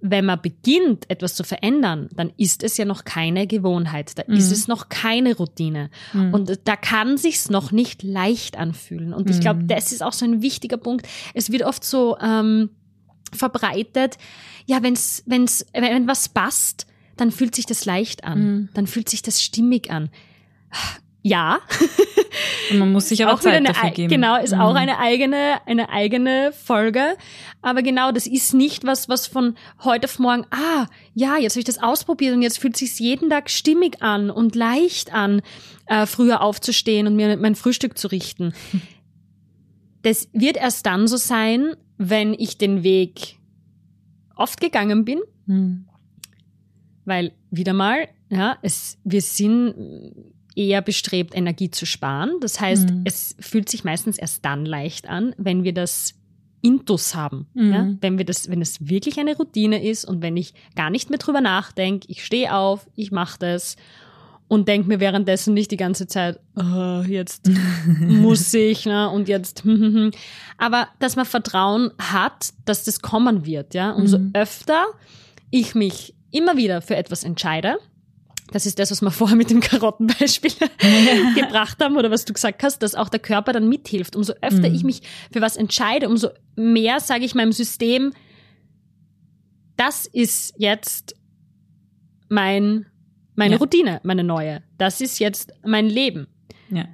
[0.00, 4.34] wenn man beginnt, etwas zu verändern, dann ist es ja noch keine Gewohnheit, da mhm.
[4.34, 5.90] ist es noch keine Routine.
[6.12, 6.34] Mhm.
[6.34, 9.12] Und da kann sich's noch nicht leicht anfühlen.
[9.12, 9.68] Und ich glaube, mhm.
[9.68, 11.06] das ist auch so ein wichtiger Punkt.
[11.34, 12.70] Es wird oft so, ähm,
[13.32, 14.16] verbreitet,
[14.66, 16.86] ja, wenn's, wenn's, wenn was passt,
[17.16, 18.68] dann fühlt sich das leicht an, mhm.
[18.74, 20.10] dann fühlt sich das stimmig an.
[21.22, 21.60] Ja.
[22.70, 24.08] Und man muss sich aber auch Zeit eine, dafür geben.
[24.08, 24.60] Genau, ist mhm.
[24.60, 27.16] auch eine eigene, eine eigene Folge.
[27.62, 31.60] Aber genau, das ist nicht was, was von heute auf morgen, ah, ja, jetzt habe
[31.60, 35.42] ich das ausprobiert und jetzt fühlt sich jeden Tag stimmig an und leicht an,
[35.86, 38.52] äh, früher aufzustehen und mir mein Frühstück zu richten.
[40.02, 43.38] Das wird erst dann so sein, wenn ich den Weg
[44.34, 45.20] oft gegangen bin.
[45.44, 45.84] Mhm.
[47.04, 49.74] Weil wieder mal, ja, es, wir sind
[50.54, 52.32] eher bestrebt, Energie zu sparen.
[52.40, 53.02] Das heißt, mhm.
[53.04, 56.14] es fühlt sich meistens erst dann leicht an, wenn wir das
[56.62, 57.46] Intus haben.
[57.54, 57.72] Mhm.
[57.72, 57.88] Ja?
[58.00, 61.18] Wenn wir das, wenn es wirklich eine Routine ist und wenn ich gar nicht mehr
[61.18, 63.76] drüber nachdenke, ich stehe auf, ich mache das
[64.48, 67.48] und denke mir währenddessen nicht die ganze Zeit, oh, jetzt
[68.00, 69.08] muss ich, ne?
[69.08, 69.62] Und jetzt.
[70.58, 73.92] Aber dass man Vertrauen hat, dass das kommen wird, ja.
[73.92, 74.30] Umso mhm.
[74.34, 74.86] öfter
[75.50, 77.78] ich mich immer wieder für etwas entscheide,
[78.52, 80.52] das ist das, was wir vorher mit dem Karottenbeispiel
[81.34, 84.16] gebracht haben oder was du gesagt hast, dass auch der Körper dann mithilft.
[84.16, 84.74] Umso öfter mhm.
[84.74, 88.12] ich mich für was entscheide, umso mehr sage ich meinem System,
[89.76, 91.14] das ist jetzt
[92.28, 92.86] mein,
[93.34, 93.58] meine ja.
[93.58, 94.62] Routine, meine neue.
[94.78, 96.26] Das ist jetzt mein Leben.
[96.70, 96.86] Ja.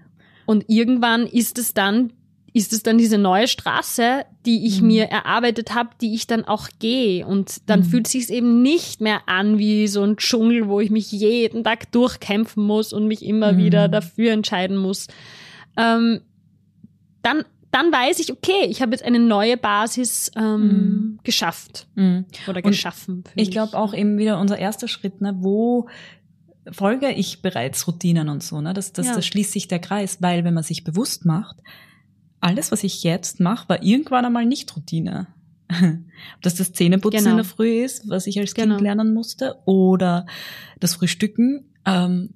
[0.46, 2.12] Und irgendwann ist es dann
[2.56, 4.86] ist es dann diese neue Straße, die ich mhm.
[4.86, 7.26] mir erarbeitet habe, die ich dann auch gehe.
[7.26, 7.84] Und dann mhm.
[7.84, 11.92] fühlt sich eben nicht mehr an wie so ein Dschungel, wo ich mich jeden Tag
[11.92, 13.58] durchkämpfen muss und mich immer mhm.
[13.58, 15.06] wieder dafür entscheiden muss.
[15.76, 16.22] Ähm,
[17.20, 21.18] dann dann weiß ich, okay, ich habe jetzt eine neue Basis ähm, mhm.
[21.24, 22.24] geschafft mhm.
[22.48, 23.24] oder geschaffen.
[23.34, 25.88] Ich glaube auch eben wieder unser erster Schritt, ne, wo
[26.70, 28.72] folge ich bereits Routinen und so, ne?
[28.72, 29.14] Das, das, ja.
[29.14, 31.56] das schließt sich der Kreis, weil wenn man sich bewusst macht,
[32.46, 35.26] alles, was ich jetzt mache, war irgendwann einmal nicht Routine.
[35.68, 37.30] Ob das das Zähneputzen genau.
[37.32, 38.80] in der Früh ist, was ich als Kind genau.
[38.80, 40.26] lernen musste, oder
[40.78, 41.64] das Frühstücken.
[41.84, 42.30] Ähm,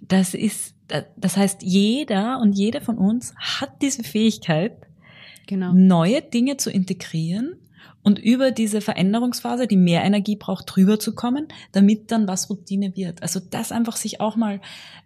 [0.00, 0.74] das ist,
[1.16, 4.78] das heißt, jeder und jede von uns hat diese Fähigkeit,
[5.46, 5.72] genau.
[5.74, 7.56] neue Dinge zu integrieren
[8.02, 12.96] und über diese Veränderungsphase, die mehr Energie braucht, drüber zu kommen, damit dann was Routine
[12.96, 13.22] wird.
[13.22, 14.62] Also das einfach sich auch mal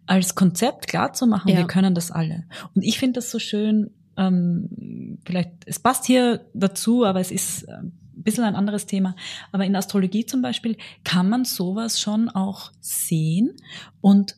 [0.06, 1.56] als Konzept klar zu machen, ja.
[1.56, 2.44] wir können das alle.
[2.76, 7.68] Und ich finde das so schön, ähm, vielleicht, es passt hier dazu, aber es ist
[7.68, 9.16] ein bisschen ein anderes Thema.
[9.52, 13.52] Aber in Astrologie zum Beispiel kann man sowas schon auch sehen
[14.00, 14.36] und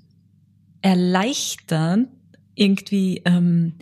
[0.82, 2.08] erleichtern
[2.54, 3.74] irgendwie ähm,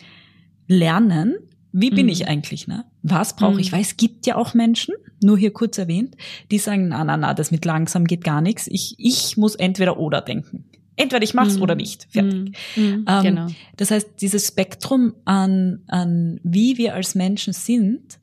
[0.66, 1.36] lernen,
[1.72, 2.12] wie bin mhm.
[2.12, 2.84] ich eigentlich, ne?
[3.02, 3.58] Was brauche mhm.
[3.58, 3.72] ich?
[3.72, 6.16] Weil es gibt ja auch Menschen, nur hier kurz erwähnt,
[6.50, 8.68] die sagen, na, na, na, das mit langsam geht gar nichts.
[8.68, 10.66] Ich, ich muss entweder oder denken.
[10.96, 11.62] Entweder ich mach's mm.
[11.62, 12.06] oder nicht.
[12.10, 12.56] Fertig.
[12.76, 12.80] Mm.
[12.80, 13.04] Mm.
[13.08, 13.46] Ähm, genau.
[13.76, 18.18] Das heißt, dieses Spektrum an, an wie wir als Menschen sind,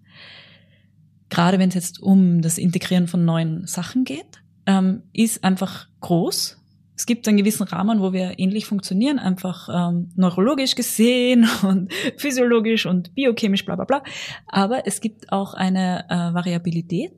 [1.30, 6.58] gerade wenn es jetzt um das Integrieren von neuen Sachen geht, ähm, ist einfach groß.
[6.96, 12.86] Es gibt einen gewissen Rahmen, wo wir ähnlich funktionieren, einfach ähm, neurologisch gesehen und physiologisch
[12.86, 14.04] und biochemisch, bla bla bla.
[14.48, 17.14] Aber es gibt auch eine äh, Variabilität.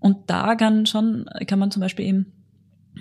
[0.00, 2.32] Und da kann schon, kann man zum Beispiel eben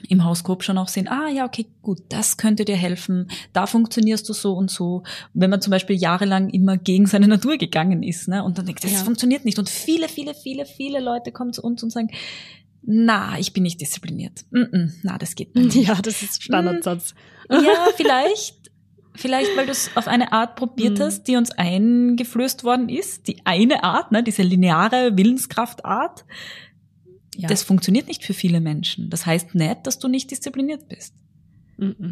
[0.10, 4.28] im Hauskop schon auch sehen, ah ja, okay, gut, das könnte dir helfen, da funktionierst
[4.28, 5.04] du so und so.
[5.34, 8.84] Wenn man zum Beispiel jahrelang immer gegen seine Natur gegangen ist, ne, und dann denkt,
[8.84, 9.00] das ja.
[9.00, 9.60] funktioniert nicht.
[9.60, 12.10] Und viele, viele, viele, viele Leute kommen zu uns und sagen,
[12.84, 14.46] na, ich bin nicht diszipliniert.
[14.52, 15.76] Mm -mm, na, das geht nicht.
[15.88, 17.14] Ja, das ist Standardsatz.
[17.50, 18.60] Ja, vielleicht.
[19.14, 21.02] Vielleicht, weil du es auf eine Art probiert mm.
[21.02, 23.28] hast, die uns eingeflößt worden ist.
[23.28, 26.24] Die eine Art, ne, diese lineare Willenskraftart.
[27.36, 27.48] Ja.
[27.48, 29.10] Das funktioniert nicht für viele Menschen.
[29.10, 31.14] Das heißt nicht, dass du nicht diszipliniert bist.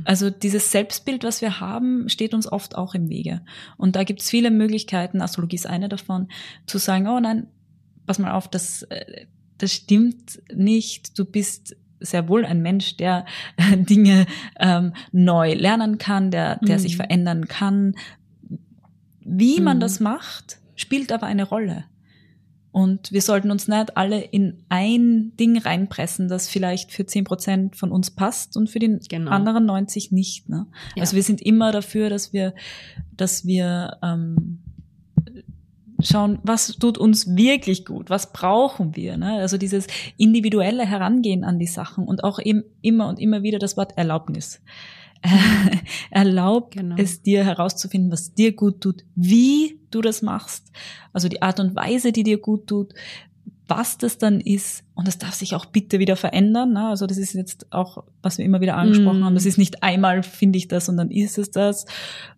[0.04, 3.42] Also dieses Selbstbild, was wir haben, steht uns oft auch im Wege.
[3.78, 6.28] Und da gibt es viele Möglichkeiten, Astrologie ist eine davon,
[6.66, 7.48] zu sagen, oh nein,
[8.08, 9.28] pass mal auf, das, äh,
[9.60, 11.20] das stimmt nicht.
[11.20, 13.26] Du bist sehr wohl ein Mensch, der
[13.76, 14.26] Dinge
[14.60, 16.82] ähm, neu lernen kann, der, der mhm.
[16.82, 17.94] sich verändern kann.
[19.20, 19.82] Wie man mhm.
[19.82, 21.86] das macht, spielt aber eine Rolle.
[22.72, 27.76] Und wir sollten uns nicht alle in ein Ding reinpressen, das vielleicht für zehn Prozent
[27.76, 29.32] von uns passt und für den genau.
[29.32, 30.50] anderen 90 nicht.
[30.50, 30.68] Ne?
[30.96, 31.02] Ja.
[31.02, 32.54] Also wir sind immer dafür, dass wir,
[33.18, 34.60] dass wir ähm,
[36.02, 39.18] schauen, was tut uns wirklich gut, was brauchen wir.
[39.18, 39.40] Ne?
[39.40, 43.78] Also dieses individuelle Herangehen an die Sachen und auch eben immer und immer wieder das
[43.78, 44.62] Wort Erlaubnis.
[46.12, 46.96] Erlaub genau.
[46.98, 50.72] es dir herauszufinden, was dir gut tut, wie du das machst,
[51.14, 52.94] also die Art und Weise, die dir gut tut,
[53.68, 56.74] was das dann ist, und das darf sich auch bitte wieder verändern.
[56.74, 56.88] Ne?
[56.88, 59.24] Also das ist jetzt auch, was wir immer wieder angesprochen mm.
[59.26, 59.36] haben.
[59.36, 61.86] Das ist nicht einmal finde ich das und dann ist es das,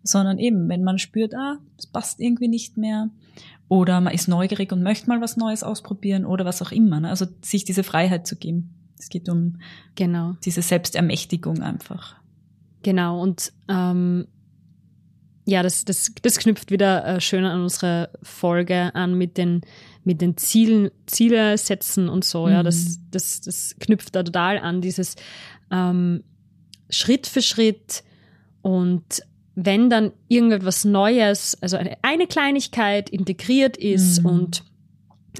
[0.04, 3.10] sondern eben, wenn man spürt, ah, es passt irgendwie nicht mehr,
[3.72, 7.00] oder man ist neugierig und möchte mal was Neues ausprobieren oder was auch immer.
[7.00, 7.10] Ne?
[7.10, 8.76] Also sich diese Freiheit zu geben.
[9.00, 9.60] Es geht um
[9.96, 10.36] genau.
[10.44, 12.18] diese Selbstermächtigung einfach.
[12.84, 14.28] Genau, und ähm,
[15.52, 19.62] ja, das, das, das knüpft wieder äh, schön an unsere Folge an mit den,
[20.04, 22.48] mit den Zielen, Ziele setzen und so.
[22.48, 22.52] Mhm.
[22.52, 23.08] Ja, das, mhm.
[23.12, 25.16] das, das knüpft da total an, dieses
[25.72, 26.24] ähm,
[26.90, 28.04] Schritt für Schritt
[28.62, 29.24] und
[29.56, 34.26] wenn dann irgendetwas Neues, also eine, eine Kleinigkeit integriert ist mhm.
[34.26, 34.64] und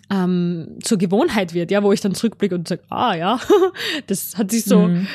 [0.10, 3.40] ähm, zur Gewohnheit wird, ja, wo ich dann zurückblicke und sage, ah ja,
[4.08, 5.08] das hat sich so, mhm.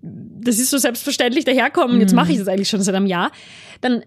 [0.00, 2.40] das ist so selbstverständlich daherkommen, jetzt mache ich mhm.
[2.40, 3.30] das eigentlich schon seit einem Jahr,
[3.80, 4.02] dann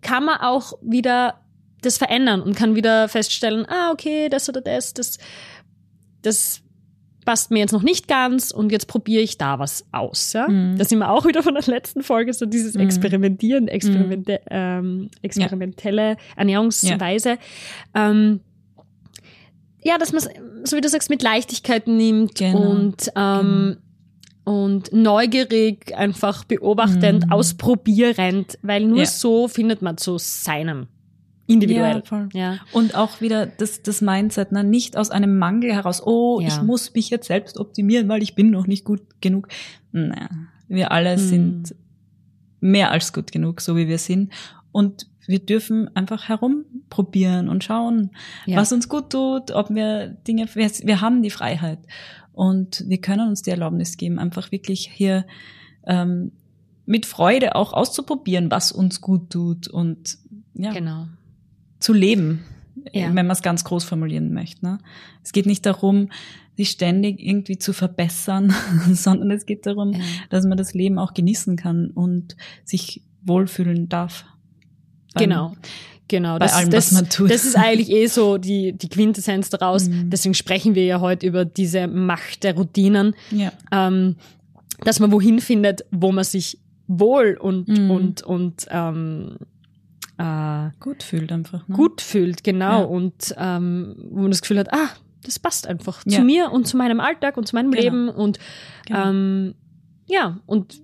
[0.00, 1.40] kann man auch wieder
[1.82, 5.18] das verändern und kann wieder feststellen, ah, okay, das oder das, das,
[6.22, 6.62] das
[7.24, 10.32] passt mir jetzt noch nicht ganz und jetzt probiere ich da was aus.
[10.32, 10.48] Ja?
[10.48, 10.76] Mhm.
[10.76, 12.80] Da sind wir auch wieder von der letzten Folge, so dieses mhm.
[12.80, 14.48] Experimentieren, Experimente, mhm.
[14.50, 16.16] ähm, experimentelle ja.
[16.36, 17.38] Ernährungsweise.
[17.94, 18.10] Ja.
[18.10, 18.40] Ähm,
[19.82, 20.22] ja, dass man
[20.64, 22.70] so wie du sagst, mit Leichtigkeit nimmt genau.
[22.70, 23.89] und ähm, genau
[24.50, 27.32] und neugierig, einfach beobachtend, mhm.
[27.32, 29.06] ausprobierend, weil nur ja.
[29.06, 30.88] so findet man zu seinem
[31.46, 32.02] individuell.
[32.10, 32.58] Ja, ja.
[32.72, 34.64] Und auch wieder das, das Mindset, ne?
[34.64, 36.48] nicht aus einem Mangel heraus, oh, ja.
[36.48, 39.46] ich muss mich jetzt selbst optimieren, weil ich bin noch nicht gut genug.
[39.92, 40.28] Naja,
[40.66, 41.20] wir alle mhm.
[41.20, 41.74] sind
[42.58, 44.32] mehr als gut genug, so wie wir sind.
[44.72, 48.10] Und wir dürfen einfach herumprobieren und schauen,
[48.46, 48.56] ja.
[48.56, 51.78] was uns gut tut, ob wir Dinge, wir, wir haben die Freiheit.
[52.32, 55.26] Und wir können uns die Erlaubnis geben, einfach wirklich hier
[55.84, 56.32] ähm,
[56.86, 60.18] mit Freude auch auszuprobieren, was uns gut tut und
[60.54, 61.06] ja, genau.
[61.78, 62.44] zu leben,
[62.92, 63.06] ja.
[63.06, 64.64] wenn man es ganz groß formulieren möchte.
[64.64, 64.78] Ne?
[65.22, 66.08] Es geht nicht darum,
[66.56, 68.52] sich ständig irgendwie zu verbessern,
[68.92, 70.00] sondern es geht darum, ja.
[70.30, 74.24] dass man das Leben auch genießen kann und sich wohlfühlen darf.
[75.14, 75.54] Genau.
[76.10, 77.30] Genau, bei das, allem, das, was man tut.
[77.30, 79.88] Das ist eigentlich eh so die, die Quintessenz daraus.
[79.88, 80.10] Mhm.
[80.10, 83.14] Deswegen sprechen wir ja heute über diese Macht der Routinen.
[83.30, 83.52] Ja.
[83.70, 84.16] Ähm,
[84.82, 86.58] dass man wohin findet, wo man sich
[86.88, 87.90] wohl und, mhm.
[87.92, 89.36] und, und ähm,
[90.18, 91.68] äh, gut fühlt einfach.
[91.68, 91.76] Ne?
[91.76, 92.80] Gut fühlt, genau.
[92.80, 92.84] Ja.
[92.86, 94.88] Und ähm, wo man das Gefühl hat, ah,
[95.22, 96.18] das passt einfach ja.
[96.18, 97.82] zu mir und zu meinem Alltag und zu meinem genau.
[97.84, 98.08] Leben.
[98.08, 98.40] Und
[98.84, 99.10] genau.
[99.10, 99.54] ähm,
[100.06, 100.82] ja, und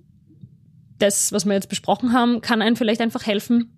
[0.99, 3.76] das, was wir jetzt besprochen haben, kann einem vielleicht einfach helfen,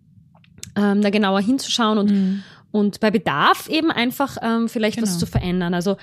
[0.79, 2.43] ähm, da genauer hinzuschauen und, mhm.
[2.71, 5.07] und bei Bedarf eben einfach ähm, vielleicht genau.
[5.07, 5.73] was zu verändern.
[5.73, 5.97] Also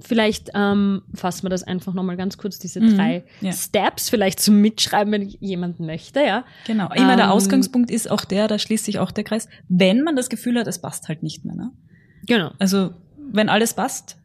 [0.00, 3.52] vielleicht ähm, fassen wir das einfach nochmal ganz kurz, diese mhm, drei ja.
[3.52, 6.44] Steps vielleicht zum Mitschreiben, wenn jemand möchte, ja.
[6.66, 6.92] Genau.
[6.92, 10.16] Immer ähm, der Ausgangspunkt ist auch der, da schließt sich auch der Kreis, wenn man
[10.16, 11.54] das Gefühl hat, es passt halt nicht mehr.
[11.54, 11.70] Ne?
[12.26, 12.50] Genau.
[12.58, 12.90] Also
[13.30, 14.16] wenn alles passt,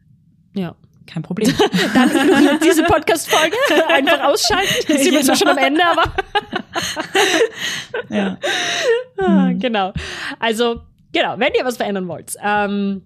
[0.54, 0.74] ja.
[1.12, 1.52] Kein Problem.
[1.94, 3.56] Dann ignoriert diese Podcast-Folge.
[3.88, 4.74] Einfach ausschalten.
[4.88, 6.12] Jetzt sind wir zwar schon am Ende, aber.
[8.08, 8.38] ja.
[9.18, 9.58] Ah, mhm.
[9.58, 9.92] Genau.
[10.38, 10.82] Also,
[11.12, 12.36] genau, wenn ihr was verändern wollt.
[12.42, 13.02] Ähm,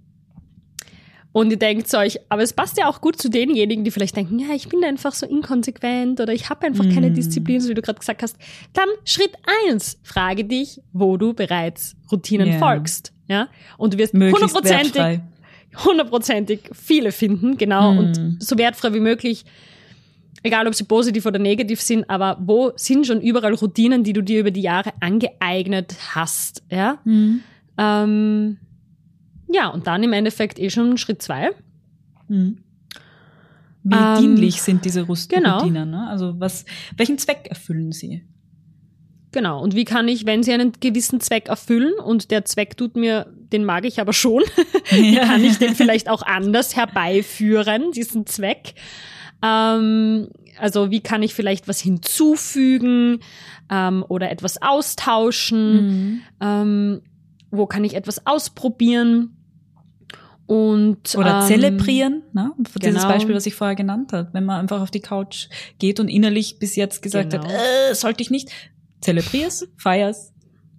[1.33, 4.39] und ihr denkt euch, aber es passt ja auch gut zu denjenigen, die vielleicht denken,
[4.39, 6.95] ja, ich bin einfach so inkonsequent oder ich habe einfach mm.
[6.95, 7.15] keine mhm.
[7.15, 8.37] Disziplin, so wie du gerade gesagt hast.
[8.73, 9.33] Dann Schritt
[9.67, 12.59] eins, frage dich, wo du bereits Routinen yeah.
[12.59, 13.13] folgst.
[13.27, 13.49] Ja?
[13.79, 15.23] Und du wirst hundertprozentig
[15.85, 17.99] hundertprozentig viele finden, genau, mm.
[17.99, 19.45] und so wertfrei wie möglich,
[20.43, 24.23] egal ob sie positiv oder negativ sind, aber wo sind schon überall Routinen, die du
[24.23, 26.99] dir über die Jahre angeeignet hast, ja?
[27.05, 27.41] Mm.
[27.77, 28.59] Ähm,
[29.53, 31.51] ja, und dann im Endeffekt eh schon Schritt zwei.
[32.29, 32.53] Mm.
[33.85, 35.59] Wie ähm, dienlich sind diese Rust genau.
[35.59, 35.91] Routinen?
[35.91, 36.09] Ne?
[36.09, 36.65] Also was,
[36.97, 38.25] welchen Zweck erfüllen sie?
[39.35, 39.61] Genau.
[39.61, 43.27] Und wie kann ich, wenn sie einen gewissen Zweck erfüllen und der Zweck tut mir,
[43.53, 44.45] den mag ich aber schon,
[44.91, 48.75] wie kann ich den vielleicht auch anders herbeiführen, diesen Zweck?
[49.43, 50.29] Ähm,
[50.61, 53.19] also wie kann ich vielleicht was hinzufügen
[53.69, 55.75] ähm, oder etwas austauschen?
[55.75, 56.21] Mhm.
[56.41, 57.03] Ähm,
[57.51, 59.37] wo kann ich etwas ausprobieren?
[60.47, 62.53] Und, Oder ähm, zelebrieren, ne?
[62.59, 63.09] Dieses genau.
[63.09, 64.29] Beispiel, was ich vorher genannt habe.
[64.33, 67.45] Wenn man einfach auf die Couch geht und innerlich bis jetzt gesagt genau.
[67.45, 68.51] hat, äh, sollte ich nicht,
[69.05, 70.33] zelebrier's, feier's,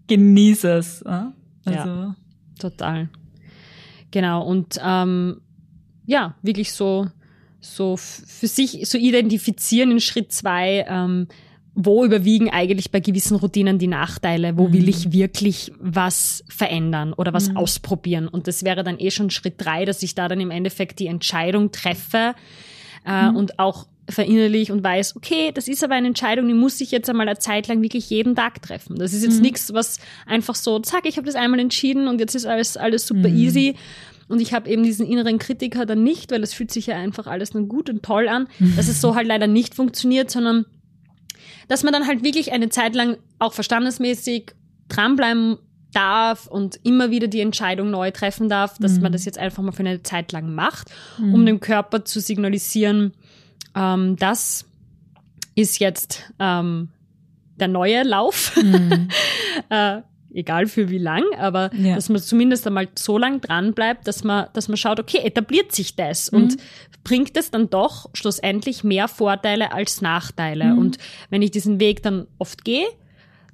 [0.07, 1.03] genieß es.
[1.05, 1.34] Ja?
[1.65, 1.89] Also.
[1.89, 2.15] ja,
[2.59, 3.09] total.
[4.11, 5.41] Genau, und ähm,
[6.05, 7.07] ja, wirklich so,
[7.59, 11.28] so für sich so identifizieren in Schritt zwei, ähm,
[11.73, 14.73] wo überwiegen eigentlich bei gewissen Routinen die Nachteile, wo mhm.
[14.73, 17.57] will ich wirklich was verändern oder was mhm.
[17.57, 18.30] ausprobieren.
[18.30, 21.07] Und das wäre dann eh schon Schritt drei, dass ich da dann im Endeffekt die
[21.07, 22.34] Entscheidung treffe
[23.05, 23.36] äh, mhm.
[23.36, 27.10] und auch verinnerlich und weiß, okay, das ist aber eine Entscheidung, die muss ich jetzt
[27.10, 28.97] einmal eine Zeit lang wirklich jeden Tag treffen.
[28.97, 29.41] Das ist jetzt mhm.
[29.41, 33.08] nichts, was einfach so, zack, ich habe das einmal entschieden und jetzt ist alles, alles
[33.08, 33.38] super mhm.
[33.38, 33.76] easy.
[34.28, 37.26] und ich habe eben diesen inneren Kritiker dann nicht, weil es fühlt sich ja einfach
[37.26, 38.76] alles nur gut und toll an, mhm.
[38.76, 40.66] dass es so halt leider nicht funktioniert, sondern
[41.68, 44.51] dass man dann halt wirklich eine Zeit lang auch verstandesmäßig
[44.88, 45.58] dranbleiben
[45.95, 49.03] darf und immer wieder die Entscheidung neu treffen darf, dass mhm.
[49.03, 51.34] man das jetzt einfach mal für eine Zeit lang macht, mhm.
[51.34, 53.14] um dem Körper zu signalisieren,
[53.76, 54.65] ähm, das
[55.55, 56.89] ist jetzt ähm,
[57.59, 58.55] der neue Lauf.
[58.61, 59.09] Mhm.
[59.69, 60.01] äh,
[60.36, 61.95] egal für wie lang, aber ja.
[61.95, 65.71] dass man zumindest einmal so lang dran bleibt, dass man, dass man schaut, okay, etabliert
[65.71, 66.38] sich das mhm.
[66.38, 66.57] und
[67.03, 70.65] bringt es dann doch schlussendlich mehr Vorteile als Nachteile.
[70.73, 70.78] Mhm.
[70.78, 70.97] Und
[71.30, 72.86] wenn ich diesen Weg dann oft gehe,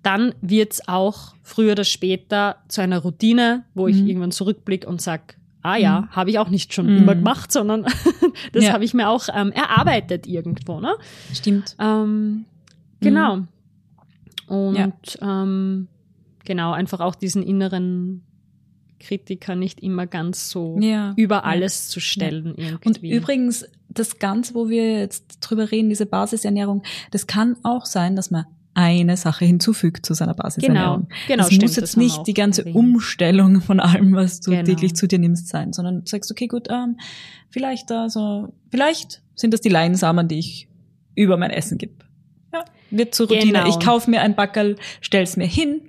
[0.01, 4.07] dann wird's auch früher oder später zu einer Routine, wo ich mhm.
[4.07, 6.09] irgendwann zurückblicke und sag, ah ja, mhm.
[6.11, 7.19] habe ich auch nicht schon immer mhm.
[7.19, 7.83] gemacht, sondern
[8.53, 8.73] das ja.
[8.73, 10.79] habe ich mir auch ähm, erarbeitet irgendwo.
[10.79, 10.95] Ne?
[11.33, 11.75] Stimmt.
[11.79, 12.45] Ähm,
[12.99, 13.37] genau.
[13.37, 13.47] Mhm.
[14.47, 14.91] Und ja.
[15.21, 15.87] ähm,
[16.43, 18.23] genau, einfach auch diesen inneren
[18.99, 21.13] Kritiker nicht immer ganz so ja.
[21.15, 22.53] über alles zu stellen.
[22.55, 22.87] Irgendwie.
[22.87, 28.15] Und übrigens, das Ganze, wo wir jetzt drüber reden, diese Basisernährung, das kann auch sein,
[28.15, 31.07] dass man eine Sache hinzufügt zu seiner Basisernährung.
[31.07, 31.43] Genau, genau.
[31.45, 32.75] Stimmt, muss jetzt nicht die ganze erwähnt.
[32.75, 34.63] Umstellung von allem, was du genau.
[34.63, 36.97] täglich zu dir nimmst, sein, sondern du sagst, okay, gut, ähm,
[37.49, 40.69] vielleicht also, vielleicht sind das die Leinsamen, die ich
[41.15, 41.93] über mein Essen gebe.
[42.53, 43.59] Ja, wird zur Routine.
[43.59, 43.67] Genau.
[43.67, 45.81] Ich kaufe mir ein Backerl, stell's mir hin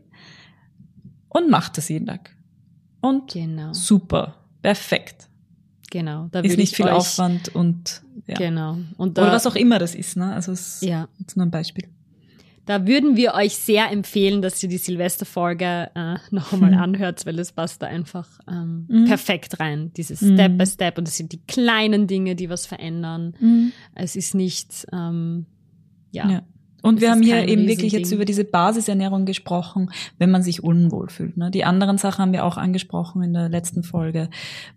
[1.29, 2.35] und mach das jeden Tag.
[3.01, 3.73] Und genau.
[3.73, 5.29] super, perfekt.
[5.91, 8.35] Genau, da ist nicht viel Aufwand und ja.
[8.37, 10.33] genau und da, oder was auch immer das ist, ne?
[10.33, 11.03] Also es ja.
[11.03, 11.92] ist jetzt nur ein Beispiel.
[12.65, 16.79] Da würden wir euch sehr empfehlen, dass ihr die Silvesterfolge äh, noch einmal mhm.
[16.79, 19.05] anhört, weil es passt da einfach ähm, mhm.
[19.07, 19.93] perfekt rein.
[19.97, 20.35] Dieses mhm.
[20.35, 23.35] Step by Step und es sind die kleinen Dinge, die was verändern.
[23.41, 23.73] Mhm.
[23.95, 25.47] Es ist nicht, ähm,
[26.13, 26.31] ja.
[26.31, 26.43] ja.
[26.83, 31.09] Und wir haben hier eben wirklich jetzt über diese Basisernährung gesprochen, wenn man sich unwohl
[31.09, 31.37] fühlt.
[31.37, 31.51] Ne?
[31.53, 34.29] Die anderen Sachen haben wir auch angesprochen in der letzten Folge,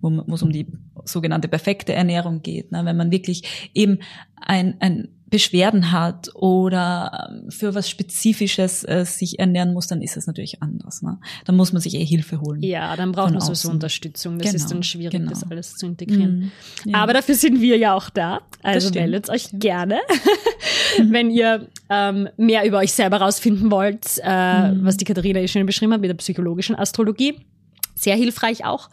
[0.02, 0.68] wo, wo es um die
[1.04, 2.72] sogenannte perfekte Ernährung geht.
[2.72, 2.86] Ne?
[2.86, 4.00] Wenn man wirklich eben
[4.36, 10.18] ein, ein Beschwerden hat oder ähm, für was Spezifisches äh, sich ernähren muss, dann ist
[10.18, 11.02] es natürlich anders.
[11.02, 11.18] Ne?
[11.46, 12.62] Dann muss man sich eh Hilfe holen.
[12.62, 14.38] Ja, dann braucht man sowieso Unterstützung.
[14.38, 15.32] Das genau, ist dann schwierig, genau.
[15.32, 16.52] das alles zu integrieren.
[16.86, 16.98] Mhm, ja.
[17.00, 18.42] Aber dafür sind wir ja auch da.
[18.62, 20.00] Also meldet euch gerne,
[21.10, 24.86] wenn ihr ähm, mehr über euch selber rausfinden wollt, äh, mhm.
[24.86, 27.40] was die Katharina eh schon beschrieben hat mit der psychologischen Astrologie.
[27.96, 28.92] Sehr hilfreich auch.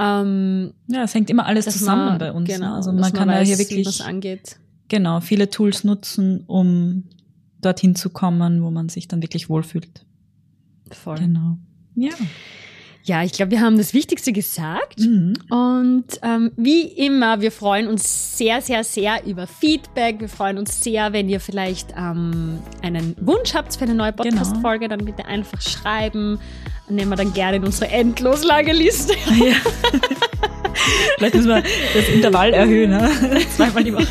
[0.00, 2.48] Ähm, ja, es hängt immer alles zusammen man, bei uns.
[2.48, 2.56] Ne?
[2.56, 2.74] Genau, ne?
[2.74, 4.56] Also man kann weiß, ja hier wirklich was angeht
[4.92, 7.04] genau, viele Tools nutzen, um
[7.62, 10.04] dorthin zu kommen, wo man sich dann wirklich wohlfühlt.
[10.90, 11.16] Voll.
[11.16, 11.56] Genau.
[11.94, 12.10] Ja.
[13.04, 15.00] Ja, ich glaube, wir haben das Wichtigste gesagt.
[15.00, 15.34] Mhm.
[15.50, 20.20] Und ähm, wie immer, wir freuen uns sehr, sehr, sehr über Feedback.
[20.20, 24.36] Wir freuen uns sehr, wenn ihr vielleicht ähm, einen Wunsch habt für eine neue genau.
[24.36, 26.38] Podcast-Folge, dann bitte einfach schreiben.
[26.88, 29.14] Nehmen wir dann gerne in unsere endlos lange Liste.
[29.36, 29.56] Ja.
[31.18, 31.62] Vielleicht müssen wir
[31.94, 33.10] das Intervall erhöhen, ne?
[33.56, 34.06] zweimal die Woche.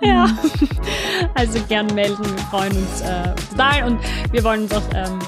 [0.00, 0.28] ja,
[1.34, 2.24] also gern melden.
[2.24, 4.00] Wir freuen uns äh, total und
[4.32, 5.18] wir wollen uns auch ähm,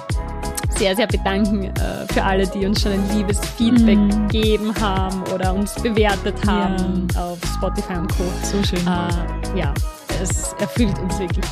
[0.76, 4.28] sehr, sehr bedanken äh, für alle, die uns schon ein liebes Feedback mm.
[4.28, 7.24] gegeben haben oder uns bewertet haben ja.
[7.24, 8.24] auf Spotify und Co.
[8.43, 8.84] So schön.
[8.86, 9.72] Äh, ja,
[10.20, 11.47] es erfüllt uns wirklich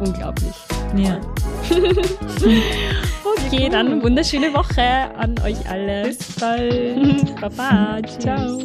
[0.00, 0.54] unglaublich.
[0.96, 1.20] Ja.
[3.24, 4.82] okay, dann wunderschöne Woche
[5.16, 6.04] an euch alle.
[6.04, 7.40] Bis bald.
[7.40, 8.00] Baba.
[8.18, 8.58] Ciao.